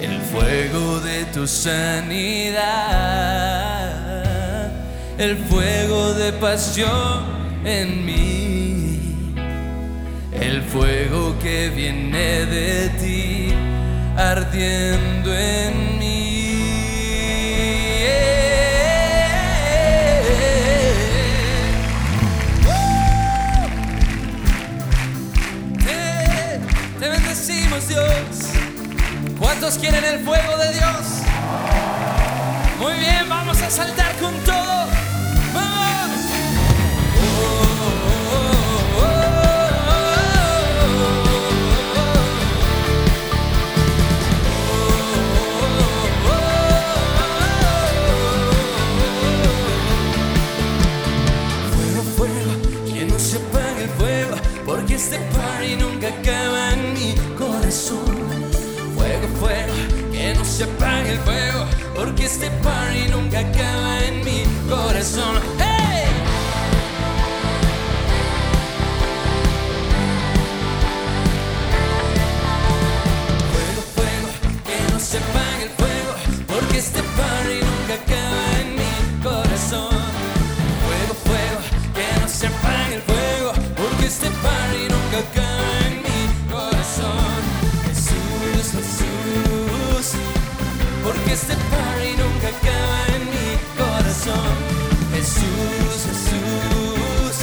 El 0.00 0.20
fuego 0.20 1.00
de 1.00 1.24
tu 1.26 1.46
sanidad, 1.48 2.60
el 5.18 5.36
fuego 5.36 6.14
de 6.14 6.32
pasión 6.34 7.24
en 7.64 8.06
mí, 8.06 9.34
el 10.40 10.62
fuego 10.62 11.36
que 11.40 11.70
viene 11.70 12.46
de 12.46 12.88
ti 13.00 13.52
ardiendo 14.16 15.34
en 15.34 15.98
mí. 15.98 16.18
Te, 27.00 27.08
bendecimos 27.08 27.88
Dios. 27.88 28.27
¿Cuántos 29.48 29.78
quieren 29.78 30.04
el 30.04 30.20
fuego 30.20 30.58
de 30.58 30.74
Dios? 30.74 31.22
Muy 32.78 32.92
bien, 32.98 33.26
vamos 33.30 33.62
a 33.62 33.70
saltar 33.70 34.14
con 34.18 34.34
todo. 34.40 34.86
¡Vamos! 35.54 36.20
Fuego, 51.72 52.02
fuego, 52.18 52.92
que 52.92 53.06
no 53.06 53.18
se 53.18 53.38
apague 53.38 53.84
el 53.84 53.90
fuego, 53.96 54.36
porque 54.66 54.96
este 54.96 55.16
party 55.18 55.76
nunca 55.76 56.08
acaba 56.08 56.74
en 56.74 56.92
mi 56.92 57.14
corazón. 57.38 58.37
Fuego, 59.26 59.72
que 60.12 60.34
no 60.34 60.44
se 60.44 60.64
apague 60.64 61.12
el 61.12 61.18
fuego, 61.18 61.64
porque 61.94 62.26
este 62.26 62.50
party 62.62 63.08
nunca 63.10 63.40
acaba 63.40 64.04
en 64.04 64.24
mi 64.24 64.44
corazón. 64.68 65.67
Este 91.40 91.54
party 91.54 92.16
nunca 92.16 92.48
acaba 92.48 92.98
en 93.14 93.22
mi 93.30 93.50
corazón. 93.78 94.56
Jesús, 95.14 95.98
Jesús, 96.08 97.36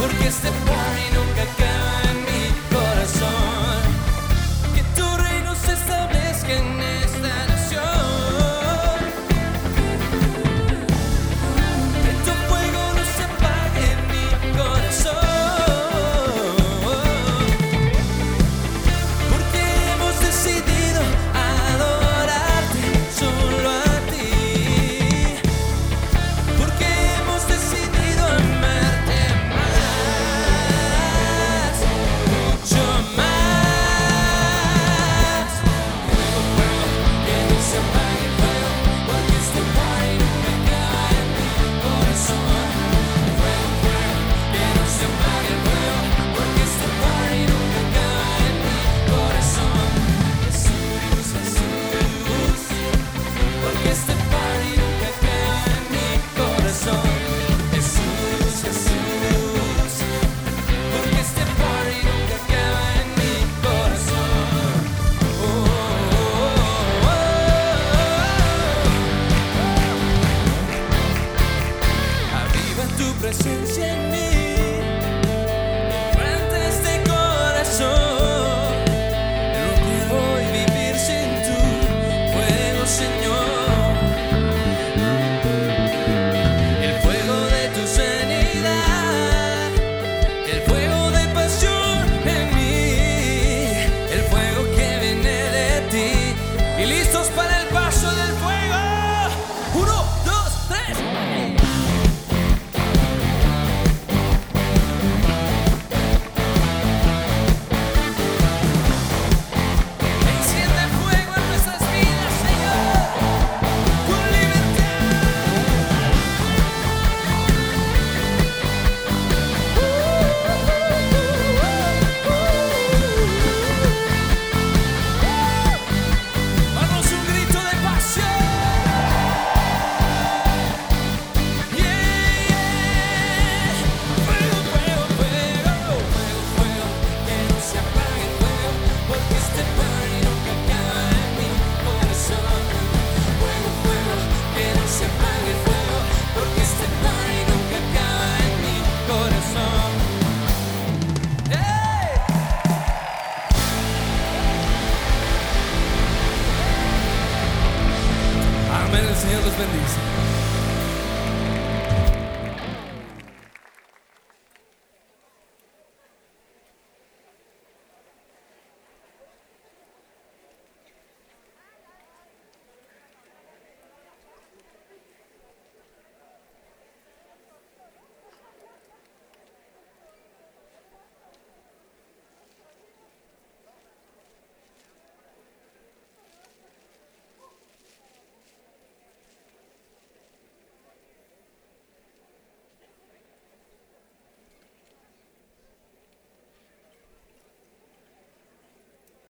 porque 0.00 0.26
este 0.26 0.48
party 0.48 1.04
nunca 1.14 1.42
acaba. 1.42 1.65